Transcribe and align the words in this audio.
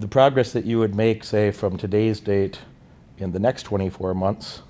the 0.00 0.08
progress 0.08 0.52
that 0.52 0.64
you 0.64 0.78
would 0.78 0.94
make, 0.94 1.22
say, 1.22 1.50
from 1.50 1.76
today's 1.76 2.20
date 2.20 2.58
in 3.18 3.32
the 3.32 3.38
next 3.38 3.64
24 3.64 4.14
months, 4.14 4.62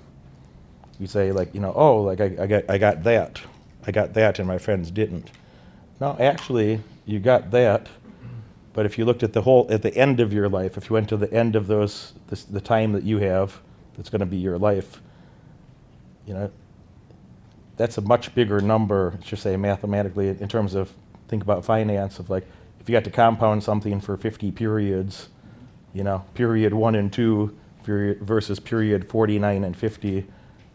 you 0.99 1.07
say 1.07 1.31
like, 1.31 1.53
you 1.55 1.61
know, 1.61 1.73
oh, 1.73 2.01
like 2.01 2.19
I, 2.19 2.35
I 2.37 2.47
got, 2.47 2.69
I 2.69 2.77
got 2.77 3.03
that, 3.03 3.41
I 3.87 3.91
got 3.91 4.13
that, 4.13 4.39
and 4.39 4.47
my 4.47 4.57
friends 4.57 4.91
didn't. 4.91 5.31
No, 6.01 6.17
actually, 6.19 6.81
you 7.05 7.19
got 7.19 7.49
that, 7.51 7.87
but 8.73 8.85
if 8.85 8.97
you 8.97 9.05
looked 9.05 9.23
at 9.23 9.31
the 9.31 9.41
whole, 9.41 9.67
at 9.69 9.81
the 9.81 9.95
end 9.95 10.19
of 10.19 10.33
your 10.33 10.49
life, 10.49 10.77
if 10.77 10.89
you 10.89 10.95
went 10.95 11.07
to 11.09 11.17
the 11.17 11.31
end 11.33 11.55
of 11.55 11.67
those, 11.67 12.11
this, 12.27 12.43
the 12.43 12.61
time 12.61 12.91
that 12.91 13.03
you 13.03 13.19
have, 13.19 13.61
that's 13.95 14.09
going 14.09 14.19
to 14.19 14.25
be 14.25 14.37
your 14.37 14.57
life, 14.57 15.01
you 16.27 16.33
know, 16.33 16.51
that's 17.77 17.97
a 17.97 18.01
much 18.01 18.35
bigger 18.35 18.59
number, 18.59 19.17
just 19.21 19.43
say 19.43 19.55
mathematically, 19.55 20.27
in 20.27 20.47
terms 20.49 20.75
of 20.75 20.91
think 21.29 21.41
about 21.41 21.63
finance 21.63 22.19
of 22.19 22.29
like 22.29 22.45
if 22.81 22.89
you 22.89 22.93
got 22.93 23.03
to 23.03 23.11
compound 23.11 23.63
something 23.63 24.01
for 24.01 24.17
50 24.17 24.51
periods, 24.51 25.29
you 25.93 26.03
know, 26.03 26.25
period 26.33 26.73
one 26.73 26.95
and 26.95 27.13
two 27.13 27.55
versus 27.83 28.59
period 28.59 29.07
49 29.07 29.63
and 29.63 29.77
50 29.77 30.25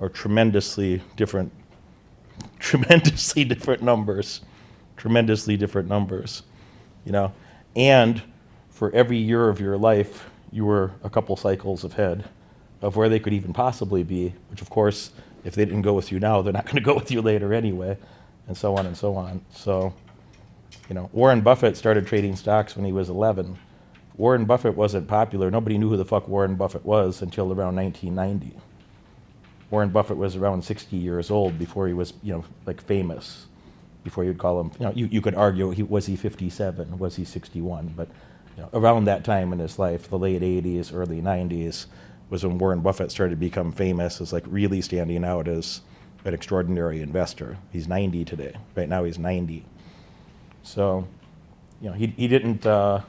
are 0.01 0.09
tremendously 0.09 1.03
different, 1.17 1.53
tremendously 2.61 3.45
different 3.45 3.83
numbers, 3.83 4.43
tremendously 4.97 5.57
different 5.57 5.89
numbers, 5.89 6.43
you 7.05 7.11
know, 7.11 7.33
and 7.75 8.23
for 8.71 8.93
every 8.93 9.19
year 9.19 9.49
of 9.49 9.59
your 9.59 9.77
life, 9.77 10.31
you 10.53 10.65
were 10.65 10.93
a 11.03 11.11
couple 11.11 11.37
cycles 11.37 11.83
ahead 11.83 12.25
of 12.83 12.95
where 12.95 13.09
they 13.09 13.19
could 13.19 13.33
even 13.33 13.53
possibly 13.53 14.05
be, 14.05 14.33
which 14.51 14.63
of 14.63 14.71
course, 14.71 15.11
if 15.45 15.55
they 15.55 15.65
didn't 15.65 15.83
go 15.83 15.95
with 15.95 16.13
you 16.13 16.21
now, 16.21 16.41
they're 16.41 16.53
not 16.53 16.67
going 16.67 16.77
to 16.77 16.83
go 16.83 16.95
with 16.95 17.11
you 17.11 17.21
later 17.21 17.53
anyway, 17.53 17.97
and 18.47 18.57
so 18.57 18.77
on 18.77 18.87
and 18.87 18.97
so 18.97 19.17
on. 19.17 19.45
So, 19.53 19.93
you 20.89 20.95
know, 20.95 21.11
Warren 21.13 21.41
Buffett 21.41 21.77
started 21.77 22.07
trading 22.07 22.37
stocks 22.37 22.77
when 22.77 22.85
he 22.85 22.93
was 22.93 23.09
11. 23.09 23.59
Warren 24.17 24.45
Buffett 24.45 24.77
wasn't 24.77 25.09
popular. 25.09 25.51
Nobody 25.51 25.77
knew 25.79 25.89
who 25.89 25.97
the 25.97 26.05
fuck 26.05 26.29
Warren 26.29 26.55
Buffett 26.55 26.85
was 26.85 27.23
until 27.23 27.53
around 27.53 27.77
1990. 27.77 28.57
Warren 29.71 29.91
Buffett 29.91 30.17
was 30.17 30.37
around 30.37 30.63
60 30.65 30.97
years 30.97 31.31
old 31.31 31.59
before 31.59 31.87
he 31.87 31.93
was, 31.93 32.15
you 32.23 32.33
know, 32.33 32.45
like 32.67 32.81
famous. 32.81 33.47
Before 34.05 34.23
you'd 34.23 34.39
call 34.39 34.61
him, 34.61 34.71
you 34.79 34.87
know, 34.87 34.93
you, 34.95 35.07
you 35.07 35.21
could 35.21 35.35
argue, 35.35 35.71
he, 35.71 35.83
was 35.83 36.07
he 36.07 36.15
57? 36.15 36.97
Was 36.99 37.17
he 37.17 37.25
61? 37.25 37.95
But 37.97 38.09
you 38.57 38.63
know, 38.63 38.71
around 38.73 39.07
that 39.07 39.25
time 39.25 39.53
in 39.53 39.59
his 39.59 39.81
life, 39.81 40.09
the 40.09 40.19
late 40.19 40.43
80s, 40.43 40.95
early 40.95 41.21
90s, 41.21 41.87
was 42.31 42.47
when 42.47 42.59
Warren 42.59 42.81
Buffett 42.81 43.11
started 43.11 43.31
to 43.31 43.37
become 43.37 43.73
famous 43.73 44.21
as 44.21 44.33
like 44.33 44.45
really 44.47 44.81
standing 44.81 45.25
out 45.25 45.49
as 45.49 45.81
an 46.25 46.35
extraordinary 46.35 47.03
investor. 47.03 47.59
He's 47.73 47.89
90 47.89 48.25
today. 48.25 48.55
Right 48.77 48.89
now 48.89 49.03
he's 49.03 49.19
90. 49.19 49.65
So, 50.67 51.07
you 51.81 51.89
know, 51.89 51.95
he, 51.95 52.09
he 52.17 52.27
didn't, 52.27 52.67
uh, 52.67 53.01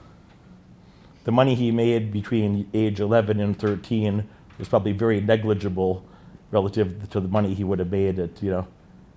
the 1.23 1.31
money 1.31 1.55
he 1.55 1.71
made 1.71 2.11
between 2.11 2.69
age 2.73 2.99
11 2.99 3.39
and 3.39 3.57
13 3.57 4.29
was 4.59 4.69
probably 4.69 4.91
very 4.91 5.19
negligible 5.19 6.05
relative 6.51 7.09
to 7.09 7.19
the 7.19 7.27
money 7.27 7.55
he 7.55 7.63
would 7.63 7.79
have 7.79 7.91
made 7.91 8.19
at, 8.19 8.41
you 8.43 8.51
know, 8.51 8.67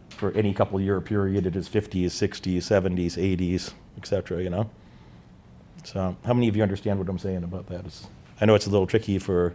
for 0.08 0.32
any 0.32 0.54
couple 0.54 0.80
year 0.80 1.00
period 1.02 1.46
at 1.46 1.52
his 1.54 1.68
50s, 1.68 2.06
60s, 2.06 2.56
70s, 2.56 3.18
80s, 3.18 3.74
et 3.98 4.06
cetera, 4.06 4.42
you 4.42 4.50
know. 4.50 4.70
So, 5.84 6.16
how 6.24 6.32
many 6.32 6.48
of 6.48 6.56
you 6.56 6.62
understand 6.62 6.98
what 6.98 7.08
I'm 7.10 7.18
saying 7.18 7.44
about 7.44 7.66
that? 7.66 7.84
It's, 7.84 8.06
I 8.40 8.46
know 8.46 8.54
it's 8.54 8.66
a 8.66 8.70
little 8.70 8.86
tricky 8.86 9.18
for, 9.18 9.54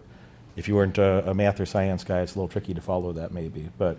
if 0.55 0.67
you 0.67 0.75
weren't 0.75 0.99
a, 0.99 1.31
a 1.31 1.33
math 1.33 1.59
or 1.59 1.65
science 1.65 2.03
guy, 2.03 2.21
it's 2.21 2.35
a 2.35 2.37
little 2.37 2.49
tricky 2.49 2.75
to 2.75 2.81
follow 2.81 3.13
that 3.13 3.31
maybe, 3.31 3.69
but 3.79 3.97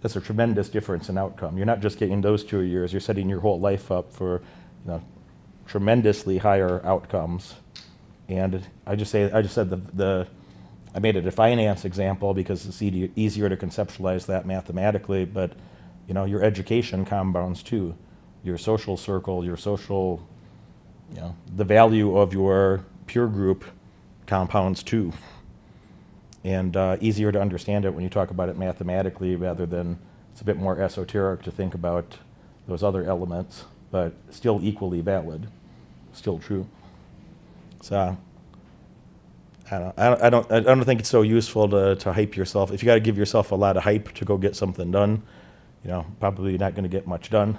that's 0.00 0.16
a 0.16 0.20
tremendous 0.20 0.68
difference 0.68 1.08
in 1.08 1.18
outcome. 1.18 1.56
You're 1.56 1.66
not 1.66 1.80
just 1.80 1.98
getting 1.98 2.20
those 2.20 2.44
two 2.44 2.60
years, 2.60 2.92
you're 2.92 3.00
setting 3.00 3.28
your 3.28 3.40
whole 3.40 3.60
life 3.60 3.90
up 3.90 4.12
for, 4.12 4.40
you 4.84 4.92
know, 4.92 5.02
tremendously 5.66 6.38
higher 6.38 6.84
outcomes. 6.84 7.54
And 8.28 8.66
I 8.86 8.96
just 8.96 9.10
say, 9.10 9.30
I 9.30 9.42
just 9.42 9.54
said 9.54 9.70
the, 9.70 9.76
the 9.76 10.26
I 10.94 10.98
made 10.98 11.16
it 11.16 11.26
a 11.26 11.30
finance 11.30 11.84
example 11.84 12.34
because 12.34 12.66
it's 12.66 12.82
easier 12.82 13.48
to 13.48 13.56
conceptualize 13.56 14.26
that 14.26 14.46
mathematically, 14.46 15.24
but 15.24 15.52
you 16.08 16.14
know, 16.14 16.24
your 16.24 16.42
education 16.42 17.04
compounds 17.04 17.62
too. 17.62 17.94
Your 18.42 18.58
social 18.58 18.96
circle, 18.96 19.44
your 19.44 19.56
social, 19.56 20.26
you 21.14 21.20
know, 21.20 21.36
the 21.54 21.64
value 21.64 22.16
of 22.16 22.32
your 22.32 22.84
peer 23.06 23.26
group 23.26 23.64
compounds 24.26 24.82
too 24.82 25.12
and 26.44 26.76
uh, 26.76 26.96
easier 27.00 27.30
to 27.32 27.40
understand 27.40 27.84
it 27.84 27.94
when 27.94 28.02
you 28.02 28.10
talk 28.10 28.30
about 28.30 28.48
it 28.48 28.56
mathematically 28.56 29.36
rather 29.36 29.66
than 29.66 29.98
it's 30.32 30.40
a 30.40 30.44
bit 30.44 30.56
more 30.56 30.80
esoteric 30.80 31.42
to 31.42 31.50
think 31.50 31.74
about 31.74 32.18
those 32.66 32.82
other 32.82 33.04
elements, 33.04 33.64
but 33.90 34.14
still 34.30 34.60
equally 34.62 35.00
valid, 35.00 35.48
still 36.12 36.38
true. 36.38 36.66
So 37.82 38.16
I 39.70 39.78
don't, 39.78 39.98
I 39.98 40.30
don't, 40.30 40.52
I 40.52 40.60
don't 40.60 40.84
think 40.84 41.00
it's 41.00 41.08
so 41.08 41.22
useful 41.22 41.68
to, 41.68 41.96
to 41.96 42.12
hype 42.12 42.36
yourself. 42.36 42.72
If 42.72 42.82
you 42.82 42.86
got 42.86 42.94
to 42.94 43.00
give 43.00 43.18
yourself 43.18 43.52
a 43.52 43.54
lot 43.54 43.76
of 43.76 43.84
hype 43.84 44.12
to 44.14 44.24
go 44.24 44.36
get 44.36 44.56
something 44.56 44.90
done, 44.90 45.22
you 45.84 45.90
know, 45.90 46.06
probably 46.20 46.50
you're 46.50 46.58
not 46.58 46.74
going 46.74 46.84
to 46.84 46.88
get 46.88 47.06
much 47.06 47.30
done. 47.30 47.58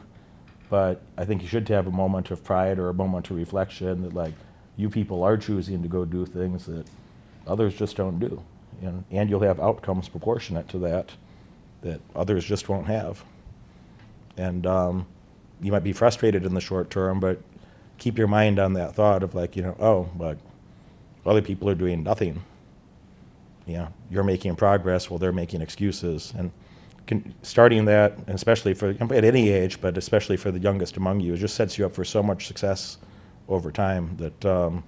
But 0.69 1.01
I 1.17 1.25
think 1.25 1.41
you 1.41 1.47
should 1.47 1.67
have 1.69 1.87
a 1.87 1.91
moment 1.91 2.31
of 2.31 2.43
pride 2.43 2.79
or 2.79 2.89
a 2.89 2.93
moment 2.93 3.29
of 3.29 3.35
reflection 3.35 4.03
that 4.03 4.13
like 4.13 4.33
you 4.77 4.89
people 4.89 5.23
are 5.23 5.37
choosing 5.37 5.81
to 5.83 5.89
go 5.89 6.05
do 6.05 6.25
things 6.25 6.65
that 6.65 6.85
others 7.45 7.75
just 7.75 7.97
don't 7.97 8.19
do 8.19 8.41
and, 8.81 9.03
and 9.11 9.29
you'll 9.29 9.41
have 9.41 9.59
outcomes 9.59 10.09
proportionate 10.09 10.67
to 10.69 10.79
that 10.79 11.11
that 11.81 11.99
others 12.15 12.45
just 12.45 12.69
won't 12.69 12.87
have. 12.87 13.23
And 14.37 14.65
um, 14.65 15.07
you 15.61 15.71
might 15.71 15.83
be 15.83 15.93
frustrated 15.93 16.45
in 16.45 16.53
the 16.53 16.61
short 16.61 16.89
term, 16.89 17.19
but 17.19 17.41
keep 17.97 18.17
your 18.17 18.27
mind 18.27 18.59
on 18.59 18.73
that 18.73 18.95
thought 18.95 19.23
of 19.23 19.35
like, 19.35 19.55
you 19.55 19.61
know, 19.61 19.75
oh, 19.79 20.09
but 20.15 20.37
other 21.25 21.41
people 21.41 21.69
are 21.69 21.75
doing 21.75 22.03
nothing. 22.03 22.43
You 23.65 23.77
know, 23.77 23.87
you're 24.09 24.23
making 24.23 24.55
progress 24.55 25.09
while 25.09 25.19
they're 25.19 25.31
making 25.31 25.61
excuses. 25.61 26.33
And 26.35 26.51
can, 27.07 27.33
starting 27.41 27.85
that, 27.85 28.17
especially 28.27 28.73
for 28.73 28.89
at 28.89 29.23
any 29.23 29.49
age, 29.49 29.81
but 29.81 29.97
especially 29.97 30.37
for 30.37 30.51
the 30.51 30.59
youngest 30.59 30.97
among 30.97 31.19
you, 31.19 31.33
it 31.33 31.37
just 31.37 31.55
sets 31.55 31.77
you 31.77 31.85
up 31.85 31.93
for 31.93 32.03
so 32.03 32.23
much 32.23 32.47
success 32.47 32.97
over 33.47 33.71
time 33.71 34.15
that 34.17 34.45
um, 34.45 34.83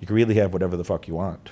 you 0.00 0.06
can 0.06 0.16
really 0.16 0.34
have 0.34 0.52
whatever 0.52 0.76
the 0.76 0.84
fuck 0.84 1.08
you 1.08 1.14
want. 1.14 1.50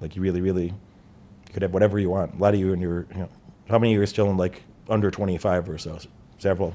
Like 0.00 0.16
you 0.16 0.22
really, 0.22 0.40
really 0.40 0.66
you 0.66 1.52
could 1.52 1.62
have 1.62 1.72
whatever 1.72 1.98
you 1.98 2.10
want. 2.10 2.34
A 2.34 2.36
lot 2.38 2.54
of 2.54 2.60
you 2.60 2.72
in 2.72 2.80
your, 2.80 3.06
you 3.12 3.20
know, 3.20 3.28
how 3.68 3.78
many 3.78 3.92
of 3.92 3.96
you 3.96 4.02
are 4.02 4.06
still 4.06 4.30
in 4.30 4.36
like 4.36 4.62
under 4.88 5.10
25 5.10 5.68
or 5.68 5.78
so? 5.78 5.98
Several. 6.38 6.74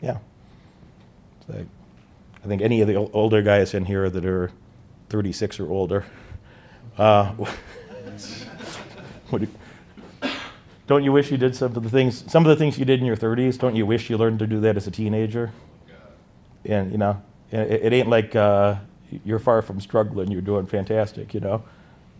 Yeah. 0.00 0.18
Like, 1.48 1.66
I 2.44 2.48
think 2.48 2.62
any 2.62 2.80
of 2.80 2.88
the 2.88 2.96
older 2.96 3.42
guys 3.42 3.74
in 3.74 3.84
here 3.84 4.08
that 4.10 4.24
are 4.24 4.50
36 5.08 5.60
or 5.60 5.70
older. 5.70 6.04
Uh, 6.96 7.32
do 9.30 9.48
don't 10.86 11.02
you 11.02 11.10
wish 11.10 11.32
you 11.32 11.36
did 11.36 11.56
some 11.56 11.76
of 11.76 11.82
the 11.82 11.90
things, 11.90 12.24
some 12.30 12.44
of 12.44 12.48
the 12.48 12.56
things 12.56 12.78
you 12.78 12.84
did 12.84 13.00
in 13.00 13.06
your 13.06 13.16
30s? 13.16 13.58
Don't 13.58 13.74
you 13.74 13.84
wish 13.84 14.08
you 14.08 14.16
learned 14.16 14.38
to 14.38 14.46
do 14.46 14.60
that 14.60 14.76
as 14.76 14.86
a 14.86 14.90
teenager? 14.90 15.52
And 16.64 16.92
you 16.92 16.98
know, 16.98 17.20
it, 17.50 17.58
it 17.58 17.92
ain't 17.92 18.08
like 18.08 18.36
uh, 18.36 18.76
you're 19.24 19.40
far 19.40 19.62
from 19.62 19.80
struggling. 19.80 20.30
You're 20.30 20.42
doing 20.42 20.66
fantastic. 20.66 21.34
You 21.34 21.40
know. 21.40 21.64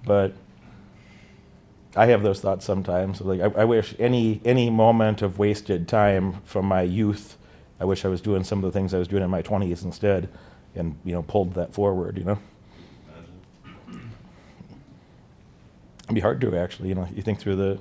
But 0.06 0.32
I 1.96 2.06
have 2.06 2.22
those 2.22 2.40
thoughts 2.40 2.64
sometimes. 2.64 3.20
Like 3.20 3.40
I, 3.40 3.62
I, 3.62 3.64
wish 3.64 3.94
any 3.98 4.40
any 4.44 4.70
moment 4.70 5.20
of 5.20 5.38
wasted 5.38 5.88
time 5.88 6.40
from 6.44 6.66
my 6.66 6.82
youth, 6.82 7.36
I 7.80 7.84
wish 7.84 8.04
I 8.04 8.08
was 8.08 8.20
doing 8.20 8.44
some 8.44 8.62
of 8.62 8.72
the 8.72 8.78
things 8.78 8.94
I 8.94 8.98
was 8.98 9.08
doing 9.08 9.22
in 9.22 9.30
my 9.30 9.42
20s 9.42 9.82
instead, 9.82 10.28
and 10.74 10.96
you 11.04 11.12
know 11.12 11.22
pulled 11.22 11.54
that 11.54 11.74
forward. 11.74 12.18
You 12.18 12.24
know, 12.24 12.38
it'd 16.04 16.14
be 16.14 16.20
hard 16.20 16.40
to 16.42 16.56
actually. 16.56 16.90
You 16.90 16.94
know, 16.94 17.08
you 17.14 17.22
think 17.22 17.40
through 17.40 17.56
the. 17.56 17.78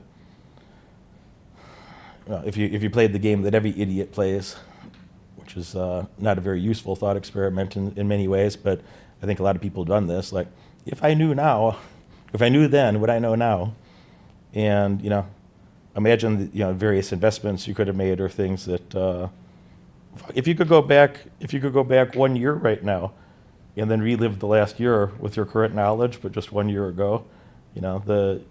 Well, 2.26 2.42
if 2.46 2.58
you 2.58 2.68
if 2.72 2.82
you 2.82 2.90
played 2.90 3.14
the 3.14 3.20
game 3.20 3.44
that 3.44 3.54
every 3.54 3.80
idiot 3.80 4.12
plays, 4.14 4.56
which 5.36 5.58
is 5.58 5.76
uh, 5.76 6.06
not 6.18 6.38
a 6.38 6.42
very 6.42 6.60
useful 6.62 6.96
thought 6.96 7.18
experiment 7.18 7.76
in, 7.76 7.94
in 7.98 8.08
many 8.08 8.28
ways, 8.28 8.56
but 8.56 8.82
I 9.22 9.26
think 9.26 9.40
a 9.40 9.44
lot 9.44 9.56
of 9.56 9.62
people 9.62 9.84
have 9.84 9.90
done 9.90 10.08
this. 10.08 10.32
Like, 10.32 10.48
if 10.86 11.04
I 11.04 11.14
knew 11.14 11.36
now 11.36 11.78
if 12.36 12.42
I 12.42 12.50
knew 12.50 12.68
then 12.68 13.00
what 13.00 13.10
I 13.10 13.18
know 13.18 13.34
now, 13.34 13.74
and 14.54 15.02
you 15.02 15.10
know, 15.10 15.26
imagine 15.96 16.38
the, 16.38 16.58
you 16.58 16.64
know 16.66 16.74
various 16.74 17.14
investments 17.14 17.66
you 17.66 17.74
could 17.74 17.88
have 17.88 17.96
made 17.96 18.20
or 18.20 18.28
things 18.28 18.66
that 18.66 18.94
uh, 18.94 19.30
if 20.36 20.46
you 20.46 20.54
could 20.54 20.68
go 20.68 20.82
back 20.82 21.22
if 21.40 21.54
you 21.54 21.62
could 21.62 21.74
go 21.74 21.84
back 21.84 22.14
one 22.14 22.36
year 22.36 22.54
right 22.54 22.84
now, 22.84 23.14
and 23.78 23.90
then 23.90 24.02
relive 24.02 24.40
the 24.40 24.48
last 24.48 24.82
year 24.82 25.12
with 25.18 25.38
your 25.38 25.46
current 25.46 25.74
knowledge, 25.74 26.22
but 26.22 26.34
just 26.34 26.52
one 26.52 26.68
year 26.68 26.88
ago, 26.88 27.24
you 27.74 27.82
know 27.82 28.04
the 28.06 28.42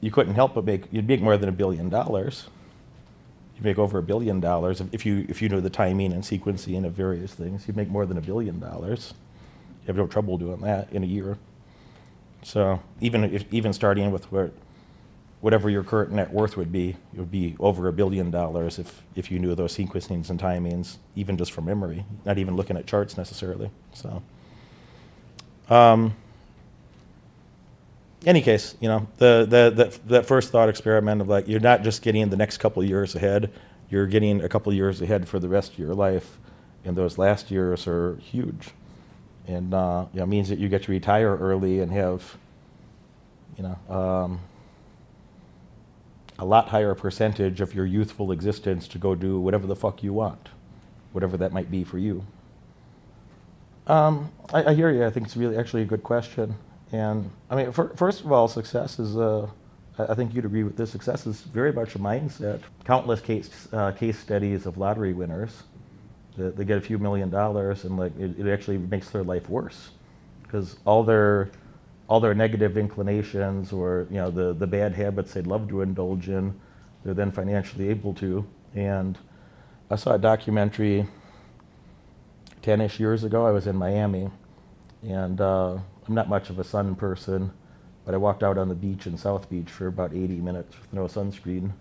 you 0.00 0.12
couldn't 0.12 0.34
help 0.34 0.54
but 0.54 0.64
make 0.64 0.84
you'd 0.92 1.08
make 1.08 1.20
more 1.20 1.36
than 1.36 1.48
a 1.48 1.52
billion 1.52 1.88
dollars. 1.88 2.46
You 3.56 3.62
make 3.62 3.78
over 3.78 3.98
a 3.98 4.02
billion 4.02 4.38
dollars 4.38 4.80
if 4.92 5.04
you 5.04 5.26
if 5.28 5.42
you 5.42 5.48
know 5.48 5.60
the 5.60 5.70
timing 5.70 6.12
and 6.12 6.22
sequencing 6.22 6.86
of 6.86 6.92
various 6.92 7.34
things. 7.34 7.66
You'd 7.66 7.76
make 7.76 7.88
more 7.88 8.06
than 8.06 8.18
a 8.18 8.22
billion 8.22 8.60
dollars. 8.60 9.14
You 9.82 9.88
have 9.88 9.96
no 9.96 10.06
trouble 10.06 10.38
doing 10.38 10.60
that 10.60 10.92
in 10.92 11.02
a 11.02 11.06
year. 11.06 11.38
So 12.44 12.80
even 13.00 13.24
if, 13.24 13.52
even 13.52 13.72
starting 13.72 14.12
with 14.12 14.30
where, 14.30 14.52
whatever 15.40 15.68
your 15.68 15.82
current 15.82 16.12
net 16.12 16.32
worth 16.32 16.56
would 16.56 16.70
be, 16.70 16.90
it 17.12 17.18
would 17.18 17.30
be 17.32 17.56
over 17.58 17.88
a 17.88 17.92
billion 17.92 18.30
dollars 18.30 18.78
if, 18.78 19.02
if 19.16 19.30
you 19.30 19.38
knew 19.40 19.54
those 19.56 19.76
sequencings 19.76 20.30
and 20.30 20.38
timings, 20.38 20.98
even 21.16 21.36
just 21.36 21.50
from 21.50 21.64
memory, 21.64 22.04
not 22.24 22.38
even 22.38 22.54
looking 22.54 22.76
at 22.76 22.86
charts 22.86 23.16
necessarily. 23.16 23.70
So 23.92 24.22
Um, 25.68 26.14
any 28.26 28.42
case, 28.42 28.74
you 28.80 28.88
know, 28.88 29.06
the, 29.16 29.46
the, 29.48 29.70
that, 29.74 30.08
that 30.08 30.26
first 30.26 30.50
thought 30.50 30.68
experiment 30.68 31.20
of 31.20 31.28
like, 31.28 31.48
you're 31.48 31.60
not 31.60 31.82
just 31.82 32.02
getting 32.02 32.28
the 32.28 32.36
next 32.36 32.58
couple 32.58 32.84
years 32.84 33.14
ahead, 33.14 33.50
you're 33.90 34.06
getting 34.06 34.42
a 34.42 34.48
couple 34.48 34.72
years 34.72 35.00
ahead 35.02 35.28
for 35.28 35.38
the 35.38 35.48
rest 35.48 35.72
of 35.72 35.78
your 35.78 35.94
life. 35.94 36.38
And 36.84 36.96
those 36.96 37.16
last 37.18 37.50
years 37.50 37.86
are 37.86 38.16
huge. 38.16 38.70
And, 39.46 39.74
uh, 39.74 40.06
you 40.12 40.20
know, 40.20 40.26
means 40.26 40.48
that 40.48 40.58
you 40.58 40.68
get 40.68 40.84
to 40.84 40.90
retire 40.90 41.36
early 41.36 41.80
and 41.80 41.92
have, 41.92 42.36
you 43.58 43.62
know, 43.62 43.94
um, 43.94 44.40
a 46.38 46.44
lot 46.44 46.68
higher 46.68 46.94
percentage 46.94 47.60
of 47.60 47.74
your 47.74 47.86
youthful 47.86 48.32
existence 48.32 48.88
to 48.88 48.98
go 48.98 49.14
do 49.14 49.38
whatever 49.38 49.66
the 49.66 49.76
fuck 49.76 50.02
you 50.02 50.12
want, 50.12 50.48
whatever 51.12 51.36
that 51.36 51.52
might 51.52 51.70
be 51.70 51.84
for 51.84 51.98
you. 51.98 52.24
Um, 53.86 54.32
I, 54.52 54.64
I 54.64 54.74
hear 54.74 54.90
you. 54.90 55.04
I 55.04 55.10
think 55.10 55.26
it's 55.26 55.36
really 55.36 55.56
actually 55.58 55.82
a 55.82 55.86
good 55.86 56.02
question. 56.02 56.54
And 56.90 57.30
I 57.50 57.56
mean, 57.56 57.72
for, 57.72 57.90
first 57.96 58.24
of 58.24 58.32
all, 58.32 58.48
success 58.48 58.98
is, 58.98 59.16
uh, 59.16 59.46
I 59.98 60.14
think 60.14 60.34
you'd 60.34 60.46
agree 60.46 60.64
with 60.64 60.76
this, 60.76 60.90
success 60.90 61.26
is 61.26 61.42
very 61.42 61.72
much 61.72 61.94
a 61.94 61.98
mindset. 61.98 62.62
Countless 62.84 63.20
case, 63.20 63.68
uh, 63.72 63.92
case 63.92 64.18
studies 64.18 64.64
of 64.64 64.78
lottery 64.78 65.12
winners 65.12 65.64
they 66.36 66.64
get 66.64 66.78
a 66.78 66.80
few 66.80 66.98
million 66.98 67.30
dollars 67.30 67.84
and 67.84 67.96
like 67.96 68.18
it, 68.18 68.38
it 68.38 68.52
actually 68.52 68.78
makes 68.78 69.10
their 69.10 69.22
life 69.22 69.48
worse 69.48 69.90
because 70.42 70.76
all 70.84 71.02
their 71.02 71.50
all 72.08 72.20
their 72.20 72.34
negative 72.34 72.76
inclinations 72.76 73.72
or 73.72 74.06
you 74.10 74.16
know 74.16 74.30
the, 74.30 74.52
the 74.52 74.66
bad 74.66 74.94
habits 74.94 75.34
they'd 75.34 75.46
love 75.46 75.68
to 75.68 75.80
indulge 75.80 76.28
in, 76.28 76.54
they're 77.02 77.14
then 77.14 77.30
financially 77.30 77.88
able 77.88 78.14
to. 78.14 78.46
And 78.74 79.18
I 79.90 79.96
saw 79.96 80.14
a 80.14 80.18
documentary 80.18 81.06
10-ish 82.62 82.98
years 83.00 83.24
ago. 83.24 83.46
I 83.46 83.50
was 83.50 83.66
in 83.66 83.76
Miami, 83.76 84.30
and 85.02 85.40
uh, 85.40 85.78
I'm 86.06 86.14
not 86.14 86.28
much 86.28 86.50
of 86.50 86.58
a 86.58 86.64
sun 86.64 86.94
person, 86.94 87.52
but 88.04 88.14
I 88.14 88.18
walked 88.18 88.42
out 88.42 88.58
on 88.58 88.68
the 88.68 88.74
beach 88.74 89.06
in 89.06 89.16
South 89.16 89.48
Beach 89.48 89.70
for 89.70 89.86
about 89.86 90.12
80 90.12 90.40
minutes 90.40 90.76
with 90.78 90.92
no 90.92 91.04
sunscreen 91.06 91.72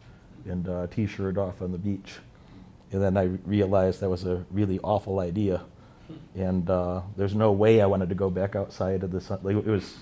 and 0.45 0.67
a 0.67 0.87
t-shirt 0.87 1.37
off 1.37 1.61
on 1.61 1.71
the 1.71 1.77
beach. 1.77 2.15
And 2.93 3.01
then 3.01 3.17
I 3.17 3.23
realized 3.45 4.01
that 4.01 4.09
was 4.09 4.25
a 4.25 4.45
really 4.51 4.79
awful 4.83 5.19
idea. 5.19 5.61
And 6.35 6.69
uh, 6.69 7.01
there's 7.17 7.35
no 7.35 7.51
way 7.51 7.81
I 7.81 7.85
wanted 7.85 8.09
to 8.09 8.15
go 8.15 8.29
back 8.29 8.55
outside 8.55 9.03
of 9.03 9.11
the 9.11 9.21
sun. 9.21 9.39
Like, 9.41 9.55
it 9.55 9.65
was, 9.65 9.97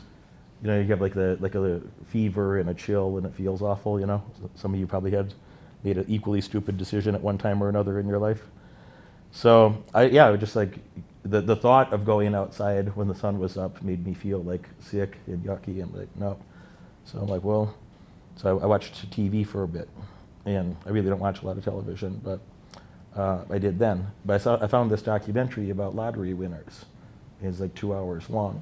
you 0.62 0.68
know, 0.68 0.80
you 0.80 0.86
have 0.88 1.02
like 1.02 1.14
the 1.14 1.38
like 1.40 1.56
a 1.56 1.82
fever 2.08 2.58
and 2.60 2.70
a 2.70 2.74
chill, 2.74 3.18
and 3.18 3.26
it 3.26 3.34
feels 3.34 3.62
awful. 3.62 4.00
You 4.00 4.08
know, 4.08 4.24
some 4.56 4.74
of 4.74 4.80
you 4.80 4.88
probably 4.88 5.12
had 5.12 5.34
made 5.84 5.98
an 5.98 6.06
equally 6.08 6.42
stupid 6.42 6.78
decision 6.78 7.16
at 7.16 7.22
one 7.22 7.38
time 7.38 7.64
or 7.64 7.70
another 7.70 8.00
in 8.00 8.08
your 8.08 8.20
life. 8.20 8.44
So 9.32 9.82
I 9.94 10.04
yeah, 10.06 10.30
I 10.30 10.36
just 10.38 10.56
like 10.56 10.80
the, 11.24 11.42
the 11.42 11.56
thought 11.56 11.94
of 11.94 12.06
going 12.06 12.34
outside 12.36 12.96
when 12.96 13.08
the 13.08 13.16
sun 13.16 13.40
was 13.40 13.58
up 13.58 13.82
made 13.82 14.06
me 14.06 14.14
feel 14.14 14.44
like 14.44 14.68
sick 14.80 15.18
and 15.28 15.44
yucky. 15.44 15.82
I'm 15.82 15.94
like, 15.96 16.14
no. 16.16 16.38
So 17.06 17.20
I'm 17.20 17.28
like, 17.28 17.44
well, 17.44 17.74
so 18.36 18.58
I, 18.60 18.64
I 18.64 18.66
watched 18.66 19.10
TV 19.12 19.46
for 19.46 19.64
a 19.64 19.68
bit, 19.68 19.88
and 20.46 20.76
I 20.86 20.90
really 20.90 21.10
don't 21.10 21.20
watch 21.20 21.42
a 21.42 21.46
lot 21.46 21.58
of 21.58 21.64
television, 21.64 22.20
but 22.24 22.40
uh, 23.16 23.40
I 23.50 23.58
did 23.58 23.80
then. 23.80 24.12
But 24.26 24.36
I, 24.36 24.38
saw, 24.38 24.64
I 24.64 24.68
found 24.68 24.92
this 24.92 25.02
documentary 25.02 25.70
about 25.70 25.96
lottery 25.96 26.34
winners. 26.34 26.86
It's 27.42 27.60
like 27.60 27.74
two 27.74 27.94
hours 27.94 28.30
long, 28.30 28.62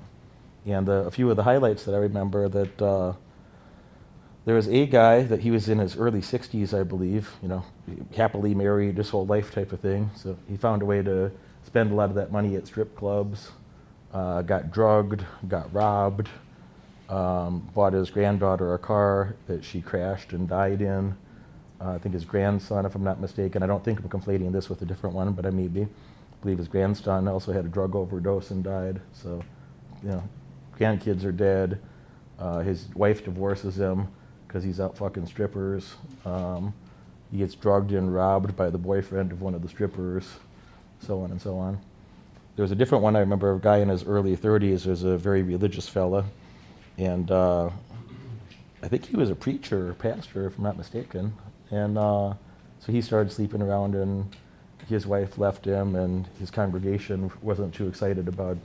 and 0.65 0.87
uh, 0.87 1.05
a 1.05 1.11
few 1.11 1.29
of 1.29 1.35
the 1.35 1.43
highlights 1.43 1.83
that 1.83 1.93
I 1.93 1.97
remember 1.97 2.47
that 2.47 2.81
uh, 2.81 3.13
there 4.45 4.55
was 4.55 4.67
a 4.67 4.85
guy 4.85 5.23
that 5.23 5.41
he 5.41 5.51
was 5.51 5.69
in 5.69 5.79
his 5.79 5.95
early 5.97 6.21
60s, 6.21 6.73
I 6.73 6.83
believe, 6.83 7.29
you 7.41 7.49
know, 7.49 7.65
happily 8.15 8.55
married 8.55 8.97
his 8.97 9.09
whole 9.09 9.25
life 9.25 9.51
type 9.51 9.73
of 9.73 9.79
thing. 9.79 10.09
So 10.15 10.37
he 10.47 10.57
found 10.57 10.81
a 10.81 10.85
way 10.85 11.03
to 11.03 11.31
spend 11.65 11.91
a 11.91 11.95
lot 11.95 12.09
of 12.09 12.15
that 12.15 12.31
money 12.31 12.55
at 12.55 12.65
strip 12.65 12.95
clubs, 12.95 13.51
uh, 14.13 14.41
got 14.41 14.71
drugged, 14.71 15.23
got 15.47 15.71
robbed, 15.73 16.29
um, 17.09 17.69
bought 17.75 17.93
his 17.93 18.09
granddaughter 18.09 18.73
a 18.73 18.79
car 18.79 19.35
that 19.47 19.63
she 19.63 19.81
crashed 19.81 20.33
and 20.33 20.47
died 20.47 20.81
in. 20.81 21.15
Uh, 21.81 21.91
I 21.91 21.97
think 21.97 22.13
his 22.13 22.25
grandson, 22.25 22.85
if 22.85 22.95
I'm 22.95 23.03
not 23.03 23.21
mistaken, 23.21 23.63
I 23.63 23.67
don't 23.67 23.83
think 23.83 23.99
I'm 23.99 24.09
conflating 24.09 24.51
this 24.51 24.69
with 24.69 24.81
a 24.81 24.85
different 24.85 25.15
one, 25.15 25.31
but 25.33 25.45
I 25.45 25.49
may 25.49 25.67
be. 25.67 25.83
I 25.83 25.87
believe 26.41 26.57
his 26.57 26.67
grandson 26.67 27.27
also 27.27 27.51
had 27.51 27.65
a 27.65 27.69
drug 27.69 27.95
overdose 27.95 28.51
and 28.51 28.63
died. 28.63 28.99
So, 29.13 29.41
you 30.03 30.09
know, 30.09 30.23
grandkids 30.77 31.23
are 31.25 31.31
dead. 31.31 31.79
Uh, 32.37 32.59
his 32.59 32.87
wife 32.95 33.23
divorces 33.23 33.77
him 33.77 34.07
because 34.47 34.63
he's 34.63 34.79
out 34.79 34.97
fucking 34.97 35.27
strippers. 35.27 35.95
Um, 36.25 36.73
he 37.31 37.37
gets 37.37 37.55
drugged 37.55 37.91
and 37.91 38.13
robbed 38.13 38.55
by 38.55 38.69
the 38.69 38.77
boyfriend 38.77 39.31
of 39.31 39.41
one 39.41 39.53
of 39.53 39.61
the 39.61 39.69
strippers 39.69 40.27
so 41.01 41.21
on 41.21 41.31
and 41.31 41.41
so 41.41 41.57
on. 41.57 41.79
There 42.55 42.63
was 42.63 42.71
a 42.71 42.75
different 42.75 43.03
one 43.03 43.15
I 43.15 43.19
remember, 43.19 43.53
a 43.53 43.59
guy 43.59 43.77
in 43.77 43.89
his 43.89 44.03
early 44.03 44.35
30s 44.35 44.85
was 44.85 45.03
a 45.03 45.17
very 45.17 45.43
religious 45.43 45.87
fella, 45.87 46.25
and 46.97 47.31
uh, 47.31 47.69
I 48.83 48.87
think 48.87 49.05
he 49.05 49.15
was 49.15 49.29
a 49.29 49.35
preacher 49.35 49.89
or 49.89 49.93
pastor, 49.93 50.47
if 50.47 50.57
I'm 50.57 50.63
not 50.63 50.77
mistaken. 50.77 51.33
And 51.71 51.97
uh, 51.97 52.33
so 52.79 52.91
he 52.91 53.01
started 53.01 53.31
sleeping 53.31 53.61
around, 53.61 53.95
and 53.95 54.35
his 54.87 55.05
wife 55.05 55.37
left 55.37 55.65
him, 55.65 55.95
and 55.95 56.27
his 56.39 56.49
congregation 56.49 57.31
wasn't 57.41 57.73
too 57.73 57.87
excited 57.87 58.27
about 58.27 58.57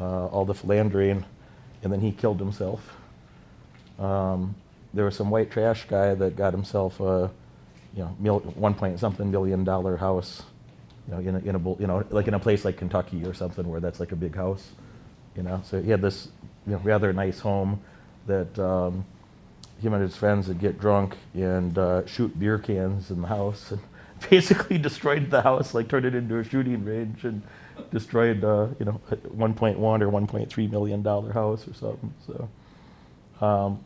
uh, 0.00 0.26
all 0.26 0.44
the 0.44 0.54
philandering, 0.54 1.24
and 1.82 1.92
then 1.92 2.00
he 2.00 2.10
killed 2.10 2.40
himself. 2.40 2.96
Um, 3.98 4.54
there 4.92 5.04
was 5.04 5.16
some 5.16 5.30
white 5.30 5.50
trash 5.50 5.86
guy 5.88 6.14
that 6.14 6.36
got 6.36 6.52
himself 6.52 6.98
a, 7.00 7.30
you 7.94 8.02
know, 8.02 8.16
mil- 8.18 8.40
one 8.40 8.74
point 8.74 8.98
something 8.98 9.30
million 9.30 9.64
dollar 9.64 9.96
house 9.96 10.42
you 11.06 11.14
know, 11.14 11.20
in 11.20 11.34
a, 11.36 11.38
in 11.40 11.54
a, 11.54 11.58
you 11.80 11.86
know, 11.86 12.04
like 12.10 12.28
in 12.28 12.34
a 12.34 12.38
place 12.38 12.64
like 12.64 12.76
Kentucky 12.76 13.24
or 13.24 13.34
something 13.34 13.68
where 13.68 13.80
that's 13.80 14.00
like 14.00 14.12
a 14.12 14.16
big 14.16 14.34
house, 14.34 14.70
you 15.36 15.42
know. 15.42 15.60
So 15.64 15.82
he 15.82 15.90
had 15.90 16.00
this, 16.00 16.28
you 16.66 16.72
know, 16.72 16.78
rather 16.78 17.12
nice 17.12 17.40
home 17.40 17.80
that 18.26 18.58
um, 18.58 19.04
him 19.80 19.92
and 19.94 20.02
his 20.02 20.16
friends 20.16 20.48
would 20.48 20.60
get 20.60 20.80
drunk 20.80 21.16
and 21.34 21.76
uh, 21.78 22.06
shoot 22.06 22.38
beer 22.38 22.58
cans 22.58 23.10
in 23.10 23.22
the 23.22 23.28
house 23.28 23.70
and 23.70 23.80
basically 24.30 24.78
destroyed 24.78 25.30
the 25.30 25.42
house, 25.42 25.74
like 25.74 25.88
turned 25.88 26.06
it 26.06 26.14
into 26.14 26.38
a 26.38 26.44
shooting 26.44 26.84
range 26.84 27.24
and 27.24 27.42
destroyed, 27.90 28.42
uh, 28.44 28.68
you 28.78 28.86
know, 28.86 29.00
a 29.10 29.16
1.1 29.16 29.76
or 29.78 30.08
1.3 30.08 30.70
million 30.70 31.02
dollar 31.02 31.32
house 31.32 31.66
or 31.68 31.74
something. 31.74 32.14
So. 32.26 32.48
Um, 33.40 33.84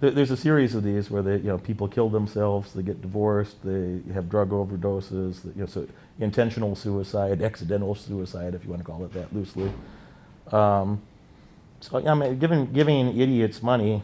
there's 0.00 0.30
a 0.30 0.36
series 0.36 0.74
of 0.74 0.82
these 0.82 1.10
where 1.10 1.20
they, 1.20 1.36
you 1.36 1.48
know, 1.48 1.58
people 1.58 1.86
kill 1.86 2.08
themselves, 2.08 2.72
they 2.72 2.82
get 2.82 3.02
divorced, 3.02 3.56
they 3.62 4.00
have 4.14 4.30
drug 4.30 4.50
overdoses, 4.50 5.44
you 5.44 5.60
know, 5.60 5.66
so 5.66 5.86
intentional 6.18 6.74
suicide, 6.74 7.42
accidental 7.42 7.94
suicide, 7.94 8.54
if 8.54 8.64
you 8.64 8.70
want 8.70 8.80
to 8.80 8.84
call 8.84 9.04
it 9.04 9.12
that 9.12 9.34
loosely. 9.34 9.70
Um, 10.50 11.02
so 11.80 12.06
I 12.06 12.14
mean, 12.14 12.38
giving 12.38 12.72
giving 12.72 13.20
idiots 13.20 13.62
money 13.62 14.02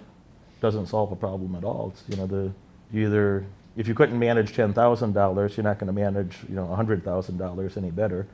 doesn't 0.60 0.86
solve 0.86 1.12
a 1.12 1.16
problem 1.16 1.54
at 1.54 1.64
all. 1.64 1.92
It's 1.94 2.04
you 2.08 2.16
know 2.16 2.26
the 2.26 2.52
you 2.92 3.06
either 3.06 3.46
if 3.76 3.86
you 3.86 3.94
couldn't 3.94 4.18
manage 4.18 4.54
ten 4.54 4.72
thousand 4.72 5.12
dollars, 5.12 5.56
you're 5.56 5.64
not 5.64 5.78
going 5.78 5.88
to 5.88 5.92
manage 5.92 6.36
you 6.48 6.54
know 6.54 6.66
hundred 6.66 7.04
thousand 7.04 7.38
dollars 7.38 7.76
any 7.76 7.90
better. 7.90 8.26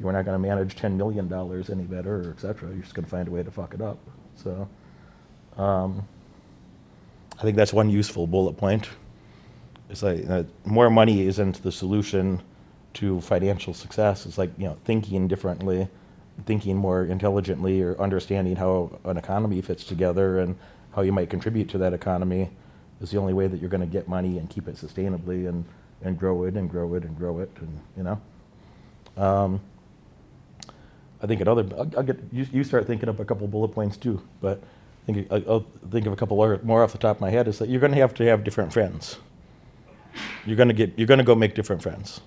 You're 0.00 0.12
not 0.12 0.24
going 0.24 0.40
to 0.40 0.48
manage 0.48 0.76
ten 0.76 0.96
million 0.96 1.28
dollars 1.28 1.70
any 1.70 1.84
better, 1.84 2.28
or 2.28 2.34
et 2.36 2.40
cetera. 2.40 2.70
You're 2.70 2.82
just 2.82 2.94
going 2.94 3.04
to 3.04 3.10
find 3.10 3.28
a 3.28 3.30
way 3.30 3.42
to 3.42 3.50
fuck 3.50 3.74
it 3.74 3.80
up. 3.80 3.98
So, 4.36 4.68
um, 5.56 6.06
I 7.38 7.42
think 7.42 7.56
that's 7.56 7.72
one 7.72 7.90
useful 7.90 8.26
bullet 8.26 8.54
point. 8.56 8.88
It's 9.90 10.02
like 10.02 10.28
uh, 10.28 10.44
more 10.64 10.90
money 10.90 11.26
isn't 11.26 11.62
the 11.62 11.72
solution 11.72 12.42
to 12.94 13.20
financial 13.20 13.74
success. 13.74 14.26
It's 14.26 14.38
like 14.38 14.50
you 14.58 14.64
know 14.64 14.76
thinking 14.84 15.26
differently, 15.28 15.88
thinking 16.46 16.76
more 16.76 17.04
intelligently, 17.04 17.82
or 17.82 18.00
understanding 18.00 18.56
how 18.56 18.98
an 19.04 19.16
economy 19.16 19.60
fits 19.60 19.84
together 19.84 20.38
and 20.38 20.56
how 20.94 21.02
you 21.02 21.12
might 21.12 21.30
contribute 21.30 21.68
to 21.70 21.78
that 21.78 21.92
economy 21.92 22.50
is 23.00 23.10
the 23.10 23.18
only 23.18 23.32
way 23.32 23.46
that 23.46 23.60
you're 23.60 23.70
going 23.70 23.80
to 23.80 23.86
get 23.86 24.08
money 24.08 24.38
and 24.38 24.48
keep 24.48 24.68
it 24.68 24.76
sustainably 24.76 25.48
and 25.48 25.64
and 26.02 26.18
grow 26.18 26.44
it 26.44 26.54
and 26.54 26.68
grow 26.70 26.94
it 26.94 27.04
and 27.04 27.16
grow 27.16 27.38
it 27.40 27.50
and 27.60 27.80
you 27.96 28.02
know. 28.02 28.20
Um, 29.16 29.60
I 31.22 31.26
think 31.26 31.40
another. 31.40 31.64
I'll, 31.76 31.90
I'll 31.96 32.02
get 32.02 32.18
you, 32.32 32.46
you. 32.52 32.64
start 32.64 32.86
thinking 32.86 33.08
of 33.08 33.20
a 33.20 33.24
couple 33.24 33.46
bullet 33.48 33.68
points 33.68 33.96
too, 33.96 34.20
but 34.40 34.62
I 35.08 35.12
think 35.12 35.32
I'll 35.32 35.66
think 35.90 36.06
of 36.06 36.12
a 36.12 36.16
couple 36.16 36.36
more 36.62 36.82
off 36.82 36.92
the 36.92 36.98
top 36.98 37.16
of 37.16 37.20
my 37.20 37.30
head. 37.30 37.48
Is 37.48 37.58
that 37.58 37.68
you're 37.68 37.80
going 37.80 37.92
to 37.92 37.98
have 37.98 38.14
to 38.14 38.24
have 38.24 38.44
different 38.44 38.72
friends. 38.72 39.18
You're 40.44 40.56
going 40.56 40.68
to 40.68 40.74
get. 40.74 40.98
You're 40.98 41.06
going 41.06 41.18
to 41.18 41.24
go 41.24 41.34
make 41.34 41.54
different 41.54 41.82
friends. 41.82 42.20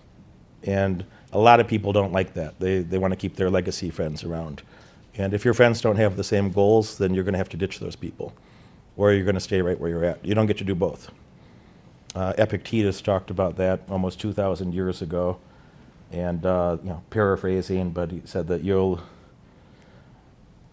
And 0.64 1.06
a 1.32 1.40
lot 1.40 1.60
of 1.60 1.68
people 1.68 1.94
don't 1.94 2.12
like 2.12 2.34
that. 2.34 2.60
They, 2.60 2.80
they 2.80 2.98
want 2.98 3.12
to 3.12 3.16
keep 3.16 3.36
their 3.36 3.50
legacy 3.50 3.90
friends 3.90 4.24
around. 4.24 4.64
And 5.16 5.34
if 5.34 5.46
your 5.46 5.54
friends 5.54 5.82
don't 5.82 5.96
have 5.98 6.16
the 6.16 6.24
same 6.24 6.52
goals, 6.52 6.98
then 6.98 7.14
you're 7.14 7.24
going 7.24 7.34
to 7.34 7.38
have 7.38 7.50
to 7.50 7.58
ditch 7.58 7.80
those 7.80 7.96
people. 7.96 8.34
Or 8.98 9.13
you're 9.13 9.24
going 9.24 9.36
to 9.36 9.42
stay 9.42 9.62
right 9.62 9.80
where 9.80 9.89
you're 9.89 10.04
at. 10.04 10.25
You 10.25 10.36
don't 10.36 10.48
get 10.48 10.58
to 10.58 10.63
do 10.63 10.75
both. 10.75 11.12
Uh, 12.16 12.34
Epictetus 12.38 13.00
talked 13.00 13.30
about 13.30 13.56
that 13.58 13.82
almost 13.89 14.20
2,000 14.20 14.74
years 14.74 15.01
ago. 15.01 15.38
And, 16.12 16.46
uh, 16.46 16.77
you 16.84 16.89
know, 16.89 17.04
paraphrasing, 17.12 17.92
but 17.92 18.12
he 18.12 18.22
said 18.25 18.48
that 18.48 18.63
you'll, 18.63 19.01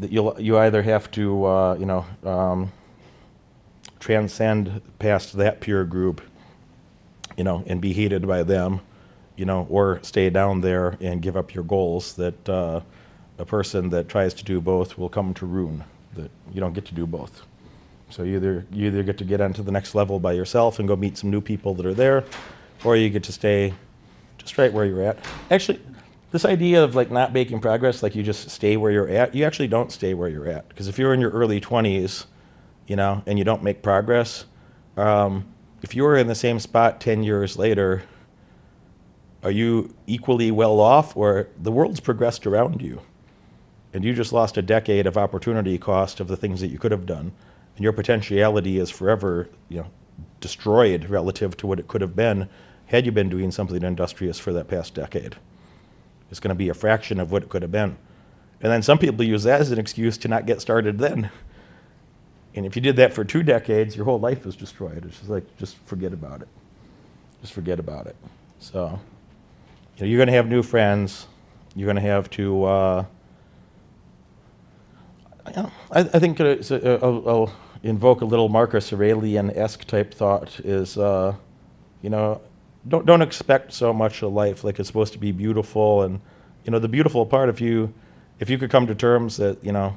that 0.00 0.10
you'll, 0.10 0.40
you 0.40 0.56
either 0.58 0.82
have 0.82 1.10
to, 1.12 1.44
uh, 1.44 1.74
you 1.74 1.86
know, 1.86 2.06
um, 2.24 2.72
transcend 4.04 4.80
past 4.98 5.36
that 5.36 5.60
peer 5.60 5.84
group, 5.84 6.20
you 7.36 7.44
know, 7.44 7.64
and 7.66 7.80
be 7.80 7.92
hated 7.92 8.26
by 8.26 8.42
them, 8.42 8.80
you 9.36 9.44
know, 9.44 9.66
or 9.68 9.98
stay 10.02 10.30
down 10.30 10.60
there 10.60 10.96
and 11.00 11.20
give 11.20 11.36
up 11.36 11.54
your 11.54 11.64
goals. 11.64 12.14
That 12.14 12.48
uh, 12.48 12.80
a 13.38 13.44
person 13.44 13.90
that 13.90 14.08
tries 14.08 14.34
to 14.34 14.44
do 14.44 14.60
both 14.60 14.96
will 14.96 15.08
come 15.08 15.34
to 15.34 15.46
ruin. 15.46 15.84
That 16.14 16.30
you 16.52 16.60
don't 16.60 16.74
get 16.74 16.84
to 16.86 16.94
do 16.94 17.06
both. 17.06 17.42
So 18.14 18.22
you 18.22 18.36
either 18.36 18.64
you 18.70 18.86
either 18.86 19.02
get 19.02 19.18
to 19.18 19.24
get 19.24 19.40
onto 19.40 19.60
the 19.64 19.72
next 19.72 19.96
level 19.96 20.20
by 20.20 20.34
yourself 20.34 20.78
and 20.78 20.86
go 20.86 20.94
meet 20.94 21.18
some 21.18 21.32
new 21.32 21.40
people 21.40 21.74
that 21.74 21.84
are 21.84 21.94
there, 21.94 22.22
or 22.84 22.94
you 22.94 23.10
get 23.10 23.24
to 23.24 23.32
stay 23.32 23.74
just 24.38 24.56
right 24.56 24.72
where 24.72 24.84
you're 24.84 25.02
at. 25.02 25.18
Actually, 25.50 25.80
this 26.30 26.44
idea 26.44 26.84
of 26.84 26.94
like 26.94 27.10
not 27.10 27.32
making 27.32 27.58
progress, 27.60 28.04
like 28.04 28.14
you 28.14 28.22
just 28.22 28.48
stay 28.50 28.76
where 28.76 28.92
you're 28.92 29.08
at, 29.08 29.34
you 29.34 29.42
actually 29.42 29.66
don't 29.66 29.90
stay 29.90 30.14
where 30.14 30.28
you're 30.28 30.46
at. 30.46 30.68
Because 30.68 30.86
if 30.86 30.96
you're 30.96 31.12
in 31.12 31.20
your 31.20 31.30
early 31.30 31.60
20s, 31.60 32.26
you 32.86 32.94
know, 32.94 33.20
and 33.26 33.36
you 33.36 33.44
don't 33.44 33.64
make 33.64 33.82
progress, 33.82 34.44
um, 34.96 35.46
if 35.82 35.96
you 35.96 36.04
were 36.04 36.16
in 36.16 36.28
the 36.28 36.36
same 36.36 36.60
spot 36.60 37.00
10 37.00 37.24
years 37.24 37.56
later, 37.56 38.04
are 39.42 39.50
you 39.50 39.92
equally 40.06 40.52
well 40.52 40.78
off 40.78 41.16
or 41.16 41.48
the 41.60 41.72
world's 41.72 41.98
progressed 41.98 42.46
around 42.46 42.80
you? 42.80 43.02
And 43.92 44.04
you 44.04 44.14
just 44.14 44.32
lost 44.32 44.56
a 44.56 44.62
decade 44.62 45.08
of 45.08 45.18
opportunity 45.18 45.78
cost 45.78 46.20
of 46.20 46.28
the 46.28 46.36
things 46.36 46.60
that 46.60 46.68
you 46.68 46.78
could 46.78 46.92
have 46.92 47.06
done. 47.06 47.32
And 47.76 47.82
your 47.82 47.92
potentiality 47.92 48.78
is 48.78 48.90
forever, 48.90 49.48
you 49.68 49.80
know, 49.80 49.86
destroyed 50.40 51.08
relative 51.08 51.56
to 51.58 51.66
what 51.66 51.78
it 51.78 51.88
could 51.88 52.00
have 52.00 52.14
been 52.14 52.48
had 52.86 53.06
you 53.06 53.12
been 53.12 53.28
doing 53.28 53.50
something 53.50 53.82
industrious 53.82 54.38
for 54.38 54.52
that 54.52 54.68
past 54.68 54.94
decade. 54.94 55.36
It's 56.30 56.40
going 56.40 56.50
to 56.50 56.54
be 56.54 56.68
a 56.68 56.74
fraction 56.74 57.18
of 57.18 57.32
what 57.32 57.42
it 57.42 57.48
could 57.48 57.62
have 57.62 57.72
been. 57.72 57.96
And 58.60 58.70
then 58.70 58.82
some 58.82 58.98
people 58.98 59.24
use 59.24 59.42
that 59.44 59.60
as 59.60 59.70
an 59.70 59.78
excuse 59.78 60.16
to 60.18 60.28
not 60.28 60.46
get 60.46 60.60
started 60.60 60.98
then. 60.98 61.30
And 62.54 62.64
if 62.64 62.76
you 62.76 62.82
did 62.82 62.96
that 62.96 63.12
for 63.12 63.24
two 63.24 63.42
decades, 63.42 63.96
your 63.96 64.04
whole 64.04 64.20
life 64.20 64.46
is 64.46 64.54
destroyed. 64.54 65.04
It's 65.04 65.18
just 65.18 65.30
like, 65.30 65.56
just 65.56 65.76
forget 65.86 66.12
about 66.12 66.42
it. 66.42 66.48
Just 67.40 67.52
forget 67.52 67.78
about 67.78 68.06
it. 68.06 68.16
So, 68.60 69.00
you 69.96 70.02
know, 70.02 70.06
you're 70.06 70.18
going 70.18 70.28
to 70.28 70.34
have 70.34 70.46
new 70.46 70.62
friends. 70.62 71.26
You're 71.74 71.86
going 71.86 71.96
to 71.96 72.02
have 72.02 72.30
to, 72.30 72.64
uh, 72.64 73.04
I, 75.46 75.68
I 75.90 76.18
think 76.18 76.38
it's 76.38 76.70
a, 76.70 77.00
I'll, 77.02 77.28
I'll 77.28 77.52
invoke 77.84 78.22
a 78.22 78.24
little 78.24 78.48
Marcus 78.48 78.92
Aurelian-esque 78.92 79.84
type 79.84 80.12
thought 80.12 80.58
is, 80.60 80.98
uh, 80.98 81.34
you 82.02 82.10
know, 82.10 82.40
don't 82.88 83.06
don't 83.06 83.22
expect 83.22 83.72
so 83.72 83.92
much 83.92 84.22
of 84.22 84.32
life. 84.32 84.64
Like 84.64 84.78
it's 84.78 84.88
supposed 84.88 85.12
to 85.12 85.18
be 85.18 85.32
beautiful 85.32 86.02
and 86.02 86.20
you 86.64 86.70
know 86.70 86.78
the 86.78 86.88
beautiful 86.88 87.24
part 87.24 87.48
if 87.48 87.60
you 87.60 87.94
if 88.40 88.50
you 88.50 88.58
could 88.58 88.70
come 88.70 88.86
to 88.86 88.94
terms 88.94 89.36
that 89.36 89.62
you 89.64 89.72
know 89.72 89.96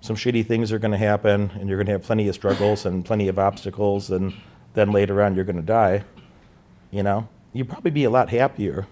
some 0.00 0.16
shitty 0.16 0.46
things 0.46 0.72
are 0.72 0.78
going 0.78 0.92
to 0.92 0.98
happen 0.98 1.50
and 1.54 1.68
you're 1.68 1.78
going 1.78 1.86
to 1.86 1.92
have 1.92 2.02
plenty 2.02 2.28
of 2.28 2.34
struggles 2.34 2.84
and 2.84 3.04
plenty 3.04 3.28
of 3.28 3.38
obstacles 3.38 4.10
and 4.10 4.34
then 4.74 4.92
later 4.92 5.22
on 5.22 5.34
you're 5.34 5.44
going 5.44 5.56
to 5.56 5.62
die 5.62 6.04
you 6.90 7.02
know 7.02 7.26
you'd 7.56 7.68
probably 7.68 7.90
be 7.90 8.04
a 8.04 8.10
lot 8.10 8.28
happier. 8.28 8.86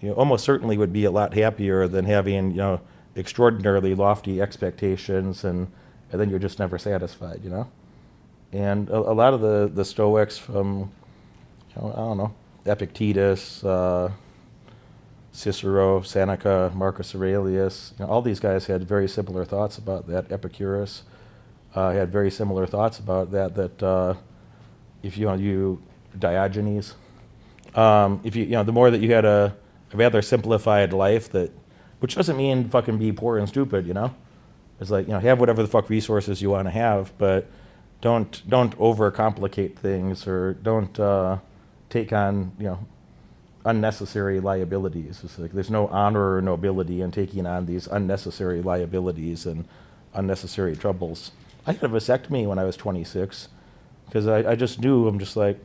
You 0.00 0.10
know, 0.10 0.14
almost 0.14 0.44
certainly 0.44 0.76
would 0.76 0.92
be 0.92 1.04
a 1.04 1.10
lot 1.10 1.34
happier 1.34 1.88
than 1.88 2.04
having 2.04 2.52
you 2.52 2.58
know 2.58 2.80
extraordinarily 3.16 3.94
lofty 3.94 4.40
expectations 4.40 5.44
and 5.44 5.70
and 6.14 6.20
then 6.20 6.30
you're 6.30 6.38
just 6.38 6.60
never 6.60 6.78
satisfied 6.78 7.40
you 7.42 7.50
know 7.50 7.66
and 8.52 8.88
a, 8.88 8.96
a 8.96 9.14
lot 9.22 9.34
of 9.34 9.40
the 9.40 9.68
the 9.74 9.84
stoics 9.84 10.38
from 10.38 10.92
I 11.76 11.80
don't 11.80 12.18
know, 12.18 12.34
Epictetus, 12.66 13.64
uh, 13.64 14.12
Cicero, 15.32 16.02
Seneca, 16.02 16.70
Marcus 16.74 17.14
Aurelius. 17.14 17.92
You 17.98 18.04
know, 18.04 18.10
all 18.10 18.22
these 18.22 18.38
guys 18.38 18.66
had 18.66 18.86
very 18.86 19.08
similar 19.08 19.44
thoughts 19.44 19.76
about 19.78 20.06
that. 20.06 20.30
Epicurus 20.30 21.02
uh, 21.74 21.90
had 21.90 22.12
very 22.12 22.30
similar 22.30 22.66
thoughts 22.66 22.98
about 23.00 23.32
that. 23.32 23.56
That 23.56 23.82
uh, 23.82 24.14
if 25.02 25.18
you, 25.18 25.26
know, 25.26 25.34
you 25.34 25.82
Diogenes, 26.16 26.94
um, 27.74 28.20
if 28.22 28.36
you, 28.36 28.44
you 28.44 28.52
know, 28.52 28.62
the 28.62 28.72
more 28.72 28.90
that 28.90 29.00
you 29.00 29.12
had 29.12 29.24
a, 29.24 29.56
a, 29.92 29.96
rather 29.96 30.22
simplified 30.22 30.92
life, 30.92 31.28
that, 31.32 31.50
which 31.98 32.14
doesn't 32.14 32.36
mean 32.36 32.68
fucking 32.68 32.98
be 32.98 33.10
poor 33.10 33.38
and 33.38 33.48
stupid, 33.48 33.84
you 33.84 33.94
know. 33.94 34.14
It's 34.80 34.90
like 34.90 35.06
you 35.06 35.12
know, 35.12 35.20
have 35.20 35.40
whatever 35.40 35.62
the 35.62 35.68
fuck 35.68 35.88
resources 35.88 36.42
you 36.42 36.50
want 36.50 36.66
to 36.66 36.72
have, 36.72 37.16
but 37.18 37.46
don't 38.00 38.42
don't 38.48 38.76
overcomplicate 38.78 39.76
things 39.76 40.26
or 40.26 40.54
don't 40.54 40.98
uh, 40.98 41.38
take 41.88 42.12
on 42.12 42.52
you 42.58 42.66
know 42.66 42.86
unnecessary 43.64 44.40
liabilities. 44.40 45.20
It's 45.24 45.38
like 45.38 45.52
there's 45.52 45.70
no 45.70 45.86
honor 45.88 46.36
or 46.36 46.42
nobility 46.42 47.00
in 47.00 47.10
taking 47.10 47.46
on 47.46 47.66
these 47.66 47.86
unnecessary 47.86 48.60
liabilities 48.60 49.46
and 49.46 49.66
unnecessary 50.12 50.76
troubles. 50.76 51.30
I 51.66 51.72
had 51.72 51.82
a 51.82 51.88
vasectomy 51.88 52.46
when 52.46 52.58
I 52.58 52.64
was 52.64 52.76
26 52.76 53.48
because 54.04 54.26
I, 54.26 54.50
I 54.50 54.54
just 54.54 54.80
knew 54.80 55.08
I'm 55.08 55.18
just 55.18 55.36
like 55.36 55.58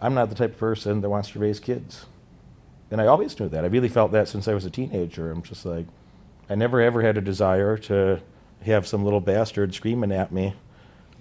I'm 0.00 0.12
not 0.12 0.28
the 0.28 0.34
type 0.34 0.52
of 0.52 0.58
person 0.58 1.00
that 1.00 1.08
wants 1.08 1.30
to 1.30 1.38
raise 1.38 1.60
kids, 1.60 2.06
and 2.90 3.00
I 3.00 3.06
always 3.06 3.38
knew 3.40 3.48
that. 3.48 3.64
I 3.64 3.68
really 3.68 3.88
felt 3.88 4.12
that 4.12 4.28
since 4.28 4.48
I 4.48 4.54
was 4.54 4.64
a 4.66 4.70
teenager. 4.70 5.30
I'm 5.30 5.42
just 5.42 5.64
like 5.64 5.86
I 6.50 6.54
never 6.54 6.80
ever 6.80 7.00
had 7.02 7.16
a 7.16 7.22
desire 7.22 7.78
to 7.78 8.20
have 8.66 8.86
some 8.86 9.04
little 9.04 9.20
bastard 9.20 9.74
screaming 9.74 10.12
at 10.12 10.32
me. 10.32 10.54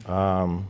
Um, 0.06 0.68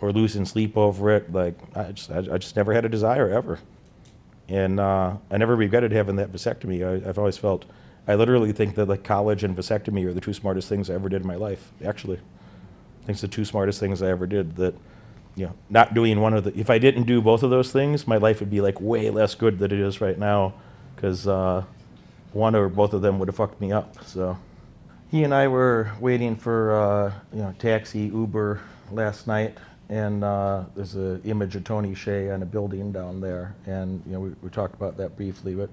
or 0.00 0.12
losing 0.12 0.44
sleep 0.44 0.76
over 0.76 1.10
it. 1.10 1.32
Like 1.32 1.56
I 1.76 1.92
just, 1.92 2.10
I, 2.10 2.18
I 2.18 2.38
just 2.38 2.56
never 2.56 2.72
had 2.72 2.84
a 2.84 2.88
desire 2.88 3.28
ever, 3.28 3.58
and 4.48 4.78
uh, 4.80 5.16
I 5.30 5.36
never 5.36 5.56
regretted 5.56 5.92
having 5.92 6.16
that 6.16 6.32
vasectomy. 6.32 6.86
I, 6.86 7.06
have 7.06 7.18
always 7.18 7.36
felt, 7.36 7.64
I 8.06 8.14
literally 8.14 8.52
think 8.52 8.74
that 8.76 8.86
like 8.86 9.04
college 9.04 9.44
and 9.44 9.56
vasectomy 9.56 10.04
are 10.06 10.12
the 10.12 10.20
two 10.20 10.32
smartest 10.32 10.68
things 10.68 10.90
I 10.90 10.94
ever 10.94 11.08
did 11.08 11.22
in 11.22 11.26
my 11.26 11.36
life. 11.36 11.72
Actually, 11.84 12.16
I 12.16 13.06
think 13.06 13.10
it's 13.16 13.20
the 13.20 13.28
two 13.28 13.44
smartest 13.44 13.80
things 13.80 14.02
I 14.02 14.08
ever 14.08 14.26
did. 14.26 14.56
That, 14.56 14.74
you 15.34 15.46
know, 15.46 15.54
not 15.70 15.94
doing 15.94 16.20
one 16.20 16.34
of 16.34 16.44
the. 16.44 16.58
If 16.58 16.70
I 16.70 16.78
didn't 16.78 17.04
do 17.04 17.20
both 17.20 17.42
of 17.42 17.50
those 17.50 17.72
things, 17.72 18.06
my 18.06 18.16
life 18.16 18.40
would 18.40 18.50
be 18.50 18.60
like 18.60 18.80
way 18.80 19.10
less 19.10 19.34
good 19.34 19.58
than 19.58 19.72
it 19.72 19.78
is 19.78 20.00
right 20.00 20.18
now, 20.18 20.54
because 20.94 21.26
uh, 21.26 21.64
one 22.32 22.54
or 22.54 22.68
both 22.68 22.92
of 22.92 23.02
them 23.02 23.18
would 23.18 23.28
have 23.28 23.36
fucked 23.36 23.60
me 23.60 23.72
up. 23.72 24.04
So. 24.04 24.38
He 25.10 25.24
and 25.24 25.32
I 25.34 25.48
were 25.48 25.90
waiting 26.00 26.36
for 26.36 26.72
uh, 26.74 27.12
you 27.32 27.42
know 27.42 27.54
taxi 27.58 28.00
Uber 28.00 28.60
last 28.90 29.26
night, 29.26 29.56
and 29.88 30.22
uh, 30.22 30.64
there's 30.76 30.96
an 30.96 31.22
image 31.24 31.56
of 31.56 31.64
Tony 31.64 31.92
Hsieh 31.92 32.32
on 32.34 32.42
a 32.42 32.46
building 32.46 32.92
down 32.92 33.20
there, 33.20 33.54
and 33.66 34.02
you 34.04 34.12
know 34.12 34.20
we, 34.20 34.30
we 34.42 34.50
talked 34.50 34.74
about 34.74 34.98
that 34.98 35.16
briefly. 35.16 35.54
But 35.54 35.70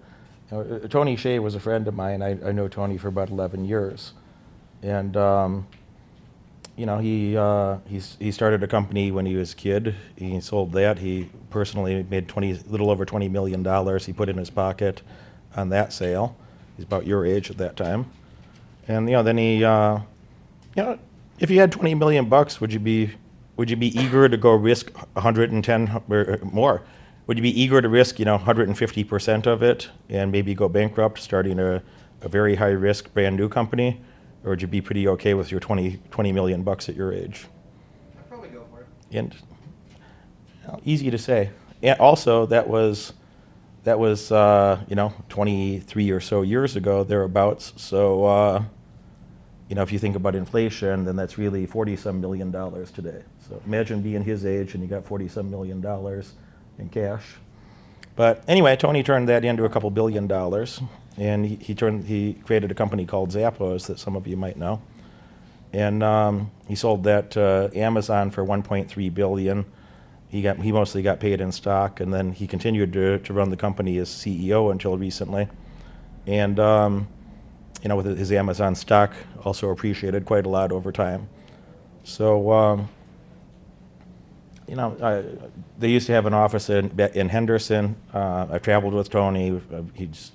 you 0.51 0.57
know, 0.57 0.75
uh, 0.83 0.87
Tony 0.87 1.17
Hsieh 1.17 1.41
was 1.41 1.53
a 1.53 1.59
friend 1.59 1.85
of 1.87 1.93
mine. 1.93 2.21
I, 2.21 2.31
I 2.47 2.51
know 2.53 2.69
Tony 2.69 2.97
for 2.97 3.09
about 3.09 3.29
11 3.29 3.65
years, 3.65 4.13
and 4.81 5.17
um, 5.17 5.67
you 6.77 6.85
know 6.85 6.99
he 6.99 7.35
uh, 7.35 7.79
he 7.87 8.31
started 8.31 8.63
a 8.63 8.67
company 8.67 9.11
when 9.11 9.25
he 9.25 9.35
was 9.35 9.51
a 9.51 9.55
kid. 9.57 9.95
He 10.15 10.39
sold 10.39 10.71
that. 10.73 10.99
He 10.99 11.29
personally 11.49 12.05
made 12.09 12.29
20 12.29 12.53
little 12.69 12.89
over 12.89 13.03
20 13.03 13.27
million 13.27 13.63
dollars. 13.63 14.05
He 14.05 14.13
put 14.13 14.29
in 14.29 14.37
his 14.37 14.49
pocket 14.49 15.01
on 15.57 15.67
that 15.69 15.91
sale. 15.91 16.37
He's 16.77 16.85
about 16.85 17.05
your 17.05 17.25
age 17.25 17.51
at 17.51 17.57
that 17.57 17.75
time, 17.75 18.11
and 18.87 19.09
you 19.09 19.15
know 19.15 19.23
then 19.23 19.37
he 19.37 19.63
uh, 19.63 19.99
you 20.75 20.83
know 20.83 20.99
if 21.39 21.49
you 21.49 21.59
had 21.59 21.71
20 21.71 21.95
million 21.95 22.29
bucks, 22.29 22.61
would 22.61 22.71
you 22.71 22.79
be 22.79 23.11
would 23.57 23.69
you 23.69 23.75
be 23.75 23.97
eager 23.97 24.27
to 24.27 24.37
go 24.37 24.53
risk 24.53 24.91
110 25.13 26.01
or 26.09 26.39
more? 26.43 26.81
Would 27.27 27.37
you 27.37 27.43
be 27.43 27.61
eager 27.61 27.81
to 27.81 27.89
risk, 27.89 28.19
you 28.19 28.25
know, 28.25 28.37
150% 28.37 29.47
of 29.47 29.63
it 29.63 29.89
and 30.09 30.31
maybe 30.31 30.53
go 30.53 30.67
bankrupt 30.67 31.19
starting 31.19 31.59
a, 31.59 31.81
a 32.21 32.29
very 32.29 32.55
high 32.55 32.71
risk 32.71 33.13
brand 33.13 33.37
new 33.37 33.49
company? 33.49 34.01
Or 34.43 34.51
would 34.51 34.61
you 34.61 34.67
be 34.67 34.81
pretty 34.81 35.07
okay 35.07 35.33
with 35.33 35.51
your 35.51 35.59
20, 35.59 36.01
20 36.11 36.31
million 36.33 36.63
bucks 36.63 36.89
at 36.89 36.95
your 36.95 37.13
age? 37.13 37.47
I'd 38.17 38.29
probably 38.29 38.49
go 38.49 38.65
for 38.71 38.81
it. 38.81 38.87
And 39.17 39.33
you 39.33 40.67
know, 40.67 40.79
easy 40.83 41.09
to 41.09 41.17
say. 41.17 41.49
And 41.81 41.97
also, 41.99 42.45
that 42.47 42.67
was 42.67 43.13
that 43.85 43.99
was 43.99 44.31
uh, 44.31 44.81
you 44.87 44.95
know 44.95 45.13
23 45.29 46.09
or 46.11 46.19
so 46.19 46.41
years 46.41 46.75
ago 46.75 47.03
thereabouts. 47.03 47.73
So 47.77 48.25
uh, 48.25 48.63
you 49.69 49.75
know, 49.75 49.81
if 49.81 49.91
you 49.91 49.99
think 49.99 50.15
about 50.15 50.35
inflation, 50.35 51.05
then 51.05 51.15
that's 51.15 51.37
really 51.37 51.65
40 51.65 51.95
some 51.95 52.21
million 52.21 52.51
dollars 52.51 52.91
today. 52.91 53.23
So 53.47 53.61
imagine 53.65 54.01
being 54.01 54.23
his 54.23 54.45
age 54.45 54.73
and 54.75 54.83
you 54.83 54.89
got 54.89 55.05
40 55.05 55.27
some 55.27 55.49
million 55.49 55.81
dollars 55.81 56.33
in 56.77 56.89
cash. 56.89 57.35
But 58.15 58.43
anyway, 58.47 58.75
Tony 58.75 59.03
turned 59.03 59.27
that 59.29 59.43
into 59.43 59.65
a 59.65 59.69
couple 59.69 59.89
billion 59.89 60.27
dollars, 60.27 60.79
and 61.17 61.45
he, 61.45 61.55
he 61.55 61.75
turned 61.75 62.05
he 62.05 62.33
created 62.45 62.71
a 62.71 62.73
company 62.73 63.05
called 63.05 63.31
Zappos 63.31 63.87
that 63.87 63.99
some 63.99 64.15
of 64.15 64.25
you 64.25 64.37
might 64.37 64.55
know, 64.55 64.81
and 65.73 66.01
um, 66.01 66.51
he 66.67 66.75
sold 66.75 67.03
that 67.03 67.31
to 67.31 67.69
Amazon 67.75 68.31
for 68.31 68.45
1.3 68.45 69.13
billion. 69.13 69.65
He 70.29 70.41
got 70.41 70.59
he 70.59 70.71
mostly 70.71 71.01
got 71.01 71.19
paid 71.19 71.41
in 71.41 71.51
stock, 71.51 71.99
and 71.99 72.13
then 72.13 72.31
he 72.31 72.47
continued 72.47 72.93
to, 72.93 73.19
to 73.19 73.33
run 73.33 73.49
the 73.49 73.57
company 73.57 73.97
as 73.97 74.09
CEO 74.09 74.71
until 74.71 74.97
recently, 74.97 75.49
and 76.25 76.57
um, 76.57 77.09
you 77.85 77.89
know 77.89 77.97
with 77.97 78.17
his 78.17 78.31
Amazon 78.31 78.73
stock 78.73 79.13
also 79.43 79.69
appreciated 79.69 80.25
quite 80.25 80.47
a 80.47 80.49
lot 80.49 80.71
over 80.71 80.91
time. 80.91 81.29
So. 82.03 82.51
Um, 82.51 82.89
you 84.67 84.75
know, 84.75 84.97
I, 84.99 85.23
they 85.77 85.89
used 85.89 86.07
to 86.07 86.13
have 86.13 86.25
an 86.25 86.33
office 86.33 86.71
in, 86.71 86.99
in 87.13 87.29
Henderson. 87.29 87.97
Uh, 88.11 88.47
I've 88.49 88.63
traveled 88.63 88.95
with 88.95 89.11
Tony. 89.11 89.61
He's, 89.93 90.31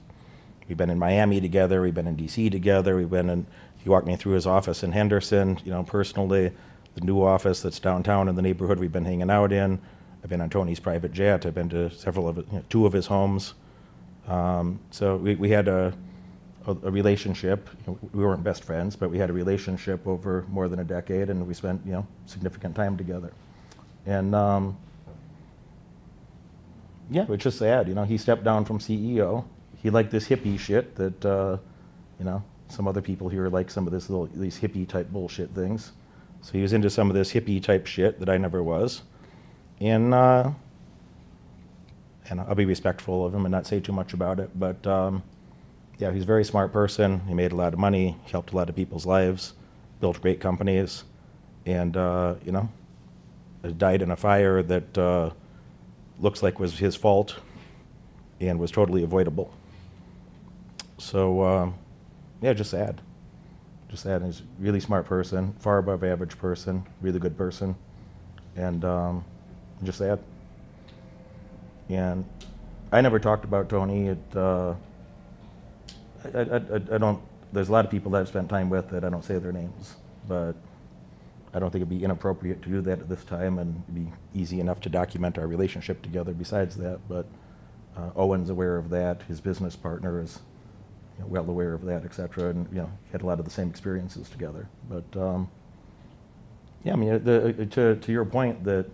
we've 0.69 0.79
been 0.79 0.89
in 0.89 1.01
Miami 1.01 1.41
together. 1.41 1.83
We've 1.83 1.93
been 1.93 2.07
in 2.07 2.15
D.C. 2.15 2.49
together. 2.49 2.97
We've 2.97 3.11
been 3.11 3.29
in. 3.29 3.47
He 3.79 3.89
walked 3.91 4.07
me 4.07 4.15
through 4.15 4.35
his 4.35 4.47
office 4.47 4.85
in 4.85 4.93
Henderson. 4.93 5.59
You 5.65 5.73
know, 5.73 5.83
personally, 5.83 6.53
the 6.95 7.01
new 7.01 7.21
office 7.25 7.61
that's 7.61 7.81
downtown 7.81 8.29
in 8.29 8.37
the 8.37 8.43
neighborhood 8.43 8.79
we've 8.79 8.93
been 8.93 9.05
hanging 9.05 9.33
out 9.33 9.51
in. 9.51 9.81
I've 10.23 10.31
been 10.31 10.41
on 10.41 10.49
Tony's 10.49 10.79
private 10.79 11.13
jet. 11.13 11.45
I've 11.45 11.57
been 11.57 11.71
to 11.71 11.91
several 11.91 12.29
of 12.29 12.37
you 12.37 12.47
know, 12.53 12.65
two 12.69 12.87
of 12.87 12.93
his 12.93 13.07
homes. 13.07 13.55
Um, 14.29 14.79
so 14.93 15.17
we, 15.17 15.35
we 15.35 15.51
had 15.51 15.67
a 15.67 15.93
a, 16.67 16.73
a 16.73 16.91
relationship. 16.91 17.69
We 18.13 18.25
weren't 18.25 18.45
best 18.45 18.65
friends, 18.65 18.97
but 18.97 19.11
we 19.11 19.19
had 19.19 19.31
a 19.31 19.33
relationship 19.33 20.07
over 20.07 20.45
more 20.49 20.69
than 20.69 20.81
a 20.81 20.85
decade, 20.85 21.31
and 21.31 21.47
we 21.47 21.55
spent 21.55 21.81
you 21.85 21.93
know 21.93 22.07
significant 22.27 22.75
time 22.75 22.97
together. 22.97 23.33
And 24.07 24.35
um, 24.35 24.77
yeah, 27.11 27.27
it's 27.29 27.45
just 27.45 27.59
sad. 27.59 27.89
You 27.89 27.95
know, 27.95 28.05
he 28.05 28.19
stepped 28.19 28.45
down 28.45 28.65
from 28.65 28.79
CEO. 28.79 29.45
He 29.83 29.91
liked 29.91 30.11
this 30.11 30.29
hippie 30.29 30.59
shit 30.59 30.95
that 30.97 31.25
uh, 31.25 31.57
you 32.19 32.25
know 32.25 32.43
some 32.69 32.87
other 32.87 33.03
people 33.03 33.29
here 33.29 33.49
like 33.49 33.71
some 33.71 33.87
of 33.87 33.93
this 33.93 34.09
little 34.09 34.27
these 34.27 34.59
hippie 34.59 34.87
type 34.87 35.11
bullshit 35.11 35.51
things. 35.51 35.93
So 36.43 36.53
he 36.53 36.63
was 36.63 36.73
into 36.73 36.89
some 36.89 37.11
of 37.11 37.15
this 37.15 37.33
hippie 37.33 37.63
type 37.63 37.87
shit 37.87 38.19
that 38.21 38.29
I 38.29 38.37
never 38.39 38.63
was, 38.63 39.03
and. 39.81 40.15
Uh, 40.15 40.51
and 42.29 42.41
I'll 42.41 42.55
be 42.55 42.65
respectful 42.65 43.27
of 43.27 43.35
him 43.35 43.45
and 43.45 43.51
not 43.51 43.67
say 43.67 43.81
too 43.81 43.93
much 43.93 44.13
about 44.13 44.39
it. 44.39 44.51
But 44.57 44.87
um, 44.87 45.25
yeah, 46.01 46.11
he's 46.11 46.23
a 46.23 46.27
very 46.27 46.45
smart 46.45 46.73
person. 46.73 47.21
He 47.29 47.35
made 47.35 47.53
a 47.53 47.57
lot 47.57 47.75
of 47.75 47.79
money, 47.79 48.17
he 48.25 48.31
helped 48.31 48.53
a 48.53 48.57
lot 48.57 48.71
of 48.71 48.75
people's 48.75 49.05
lives, 49.05 49.53
built 50.01 50.21
great 50.23 50.41
companies, 50.41 51.05
and 51.67 51.95
uh, 51.95 52.37
you 52.43 52.53
know, 52.53 52.71
died 53.77 54.01
in 54.01 54.11
a 54.11 54.17
fire 54.17 54.63
that 54.63 54.97
uh, 54.97 55.31
looks 56.19 56.43
like 56.43 56.59
was 56.59 56.79
his 56.79 56.97
fault 56.97 57.37
and 58.41 58.59
was 58.59 58.71
totally 58.71 59.05
avoidable. 59.05 59.53
So 60.97 61.45
um, 61.45 61.75
yeah, 62.41 62.55
just 62.55 62.71
sad. 62.71 63.03
Just 63.91 64.05
sad. 64.05 64.23
He's 64.23 64.41
a 64.41 64.45
really 64.59 64.81
smart 64.81 65.05
person, 65.05 65.55
far 65.59 65.79
above 65.79 66.03
average 66.03 66.39
person, 66.39 66.87
really 67.03 67.19
good 67.19 67.37
person, 67.37 67.77
and 68.57 68.83
um, 68.87 69.25
just 69.83 69.99
sad. 69.99 70.19
And 71.91 72.25
I 72.91 73.03
never 73.03 73.19
talked 73.19 73.45
about 73.45 73.69
Tony. 73.69 74.09
It, 74.09 74.37
uh, 74.37 74.75
I, 76.25 76.39
I, 76.39 76.57
I, 76.95 76.99
don't. 76.99 77.21
There's 77.53 77.69
a 77.69 77.73
lot 77.73 77.85
of 77.85 77.91
people 77.91 78.13
that 78.13 78.21
I've 78.21 78.29
spent 78.29 78.49
time 78.49 78.71
with 78.71 78.91
that 78.91 79.05
I 79.05 79.09
don't 79.09 79.25
say 79.25 79.39
their 79.39 79.53
names, 79.53 79.97
but 80.29 80.55
I 81.53 81.59
don't 81.59 81.71
think 81.71 81.83
it'd 81.83 81.89
be 81.89 82.05
inappropriate 82.05 82.63
to 82.63 82.69
do 82.69 82.81
that 82.83 83.01
at 83.01 83.09
this 83.09 83.25
time, 83.25 83.59
and 83.59 83.83
it'd 83.89 83.95
be 83.95 84.13
easy 84.39 84.61
enough 84.61 84.81
to 84.83 84.89
document 84.89 85.39
our 85.39 85.47
relationship 85.47 86.03
together. 86.03 86.33
Besides 86.33 86.77
that, 86.77 87.01
but 87.09 87.27
uh, 87.97 88.11
Owen's 88.17 88.51
aware 88.51 88.77
of 88.77 88.91
that. 88.91 89.23
His 89.23 89.41
business 89.41 89.77
partner 89.77 90.23
is 90.23 90.39
you 91.19 91.25
know, 91.25 91.29
well 91.29 91.49
aware 91.49 91.75
of 91.75 91.85
that, 91.87 92.05
et 92.05 92.15
cetera, 92.15 92.51
and 92.51 92.69
you 92.71 92.79
know 92.79 92.91
had 93.13 93.23
a 93.23 93.27
lot 93.27 93.39
of 93.39 93.45
the 93.45 93.51
same 93.51 93.69
experiences 93.69 94.29
together. 94.29 94.69
But 94.89 95.21
um, 95.21 95.51
yeah, 96.85 96.93
I 96.93 96.97
mean, 96.97 97.25
the, 97.25 97.67
to 97.71 97.97
to 97.97 98.13
your 98.13 98.25
point, 98.25 98.65
that 98.65 98.87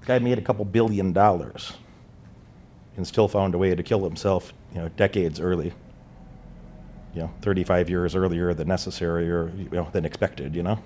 the 0.00 0.06
guy 0.06 0.18
made 0.18 0.38
a 0.38 0.42
couple 0.42 0.64
billion 0.64 1.12
dollars 1.12 1.72
and 2.96 3.06
still 3.06 3.28
found 3.28 3.54
a 3.54 3.58
way 3.58 3.74
to 3.74 3.82
kill 3.82 4.04
himself, 4.04 4.52
you 4.74 4.80
know, 4.80 4.88
decades 4.90 5.40
early. 5.40 5.72
You 7.18 7.24
know, 7.24 7.30
35 7.42 7.90
years 7.90 8.14
earlier 8.14 8.54
than 8.54 8.68
necessary 8.68 9.28
or 9.28 9.50
you 9.56 9.68
know 9.72 9.88
than 9.90 10.04
expected. 10.04 10.54
You 10.54 10.62
know, 10.62 10.78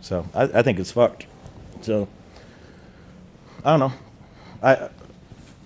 so 0.00 0.26
I, 0.34 0.44
I 0.44 0.62
think 0.62 0.78
it's 0.78 0.90
fucked. 0.90 1.26
So 1.82 2.08
I 3.62 3.76
don't 3.76 3.80
know. 3.80 3.92
I 4.62 4.88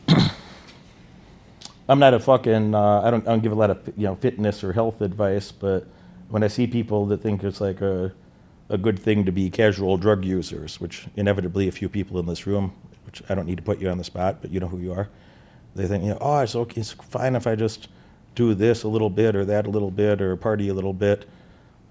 I'm 1.88 2.00
not 2.00 2.14
a 2.14 2.18
fucking. 2.18 2.74
Uh, 2.74 3.02
I 3.02 3.12
don't. 3.12 3.24
I 3.28 3.30
don't 3.30 3.44
give 3.44 3.52
a 3.52 3.54
lot 3.54 3.70
of 3.70 3.78
you 3.96 4.06
know 4.08 4.16
fitness 4.16 4.64
or 4.64 4.72
health 4.72 5.02
advice, 5.02 5.52
but 5.52 5.86
when 6.30 6.42
I 6.42 6.48
see 6.48 6.66
people 6.66 7.06
that 7.06 7.22
think 7.22 7.44
it's 7.44 7.60
like 7.60 7.80
a 7.80 8.12
a 8.70 8.78
good 8.78 8.98
thing 8.98 9.24
to 9.24 9.30
be 9.30 9.50
casual 9.50 9.98
drug 9.98 10.24
users, 10.24 10.80
which 10.80 11.06
inevitably 11.14 11.68
a 11.68 11.72
few 11.72 11.88
people 11.88 12.18
in 12.18 12.26
this 12.26 12.44
room, 12.44 12.72
which 13.06 13.22
I 13.28 13.36
don't 13.36 13.46
need 13.46 13.58
to 13.58 13.62
put 13.62 13.78
you 13.78 13.88
on 13.88 13.98
the 13.98 14.04
spot, 14.04 14.38
but 14.40 14.50
you 14.50 14.58
know 14.58 14.66
who 14.66 14.78
you 14.78 14.92
are 14.92 15.08
they 15.74 15.86
think, 15.86 16.04
you 16.04 16.10
know, 16.10 16.18
oh, 16.20 16.40
it's 16.40 16.54
okay, 16.54 16.80
it's 16.80 16.92
fine 16.92 17.34
if 17.34 17.46
I 17.46 17.54
just 17.54 17.88
do 18.34 18.54
this 18.54 18.82
a 18.82 18.88
little 18.88 19.10
bit 19.10 19.36
or 19.36 19.44
that 19.44 19.66
a 19.66 19.70
little 19.70 19.90
bit 19.90 20.20
or 20.20 20.36
party 20.36 20.68
a 20.68 20.74
little 20.74 20.92
bit. 20.92 21.28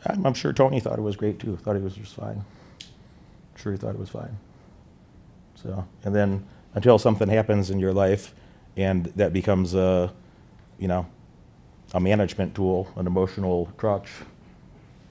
I'm, 0.05 0.25
I'm 0.25 0.33
sure 0.33 0.53
Tony 0.53 0.79
thought 0.79 0.97
it 0.97 1.03
was 1.03 1.15
great 1.15 1.39
too. 1.39 1.55
Thought 1.57 1.75
it 1.75 1.83
was 1.83 1.95
just 1.95 2.15
fine. 2.15 2.43
Sure, 3.55 3.71
he 3.71 3.77
thought 3.77 3.95
it 3.95 3.99
was 3.99 4.09
fine. 4.09 4.37
So, 5.55 5.85
and 6.03 6.15
then 6.15 6.45
until 6.73 6.97
something 6.97 7.27
happens 7.29 7.69
in 7.69 7.79
your 7.79 7.93
life, 7.93 8.33
and 8.77 9.05
that 9.17 9.33
becomes 9.33 9.75
a, 9.75 10.11
you 10.79 10.87
know, 10.87 11.05
a 11.93 11.99
management 11.99 12.55
tool, 12.55 12.91
an 12.95 13.05
emotional 13.05 13.71
crutch. 13.77 14.09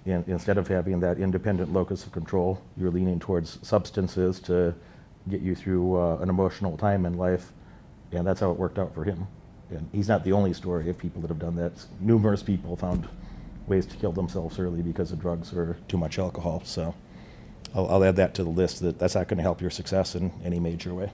In, 0.07 0.25
instead 0.27 0.57
of 0.57 0.67
having 0.67 0.99
that 1.01 1.19
independent 1.19 1.73
locus 1.73 2.07
of 2.07 2.13
control, 2.13 2.61
you're 2.77 2.91
leaning 2.91 3.21
towards 3.21 3.59
substances 3.67 4.41
to 4.41 4.75
get 5.29 5.43
you 5.43 5.55
through 5.55 6.01
uh, 6.01 6.17
an 6.17 6.31
emotional 6.31 6.77
time 6.79 7.05
in 7.05 7.19
life 7.19 7.53
and 8.13 8.27
that's 8.27 8.41
how 8.41 8.51
it 8.51 8.57
worked 8.57 8.79
out 8.79 8.95
for 8.95 9.05
him. 9.05 9.27
And 9.71 9.89
he's 9.93 10.09
not 10.09 10.25
the 10.25 10.33
only 10.33 10.53
story 10.53 10.91
of 10.91 10.99
people 10.99 11.23
that 11.23 11.29
have 11.29 11.39
done 11.39 11.57
that. 11.57 11.73
Numerous 12.01 12.43
people 12.43 12.77
found 12.77 13.09
ways 13.67 13.87
to 13.87 13.97
kill 13.97 14.13
themselves 14.13 14.59
early 14.59 14.83
because 14.83 15.13
of 15.13 15.21
drugs 15.21 15.53
or 15.53 15.79
too 15.89 15.97
much 15.97 16.19
alcohol. 16.19 16.63
So 16.65 16.95
I'll, 17.75 17.89
I'll 17.89 18.05
add 18.05 18.17
that 18.17 18.35
to 18.35 18.45
the 18.45 18.51
list 18.51 18.81
that 18.81 18.99
that's 18.99 19.15
not 19.15 19.29
going 19.29 19.39
to 19.39 19.43
help 19.43 19.61
your 19.61 19.71
success 19.71 20.15
in 20.15 20.33
any 20.45 20.59
major 20.59 20.93
way. 20.93 21.09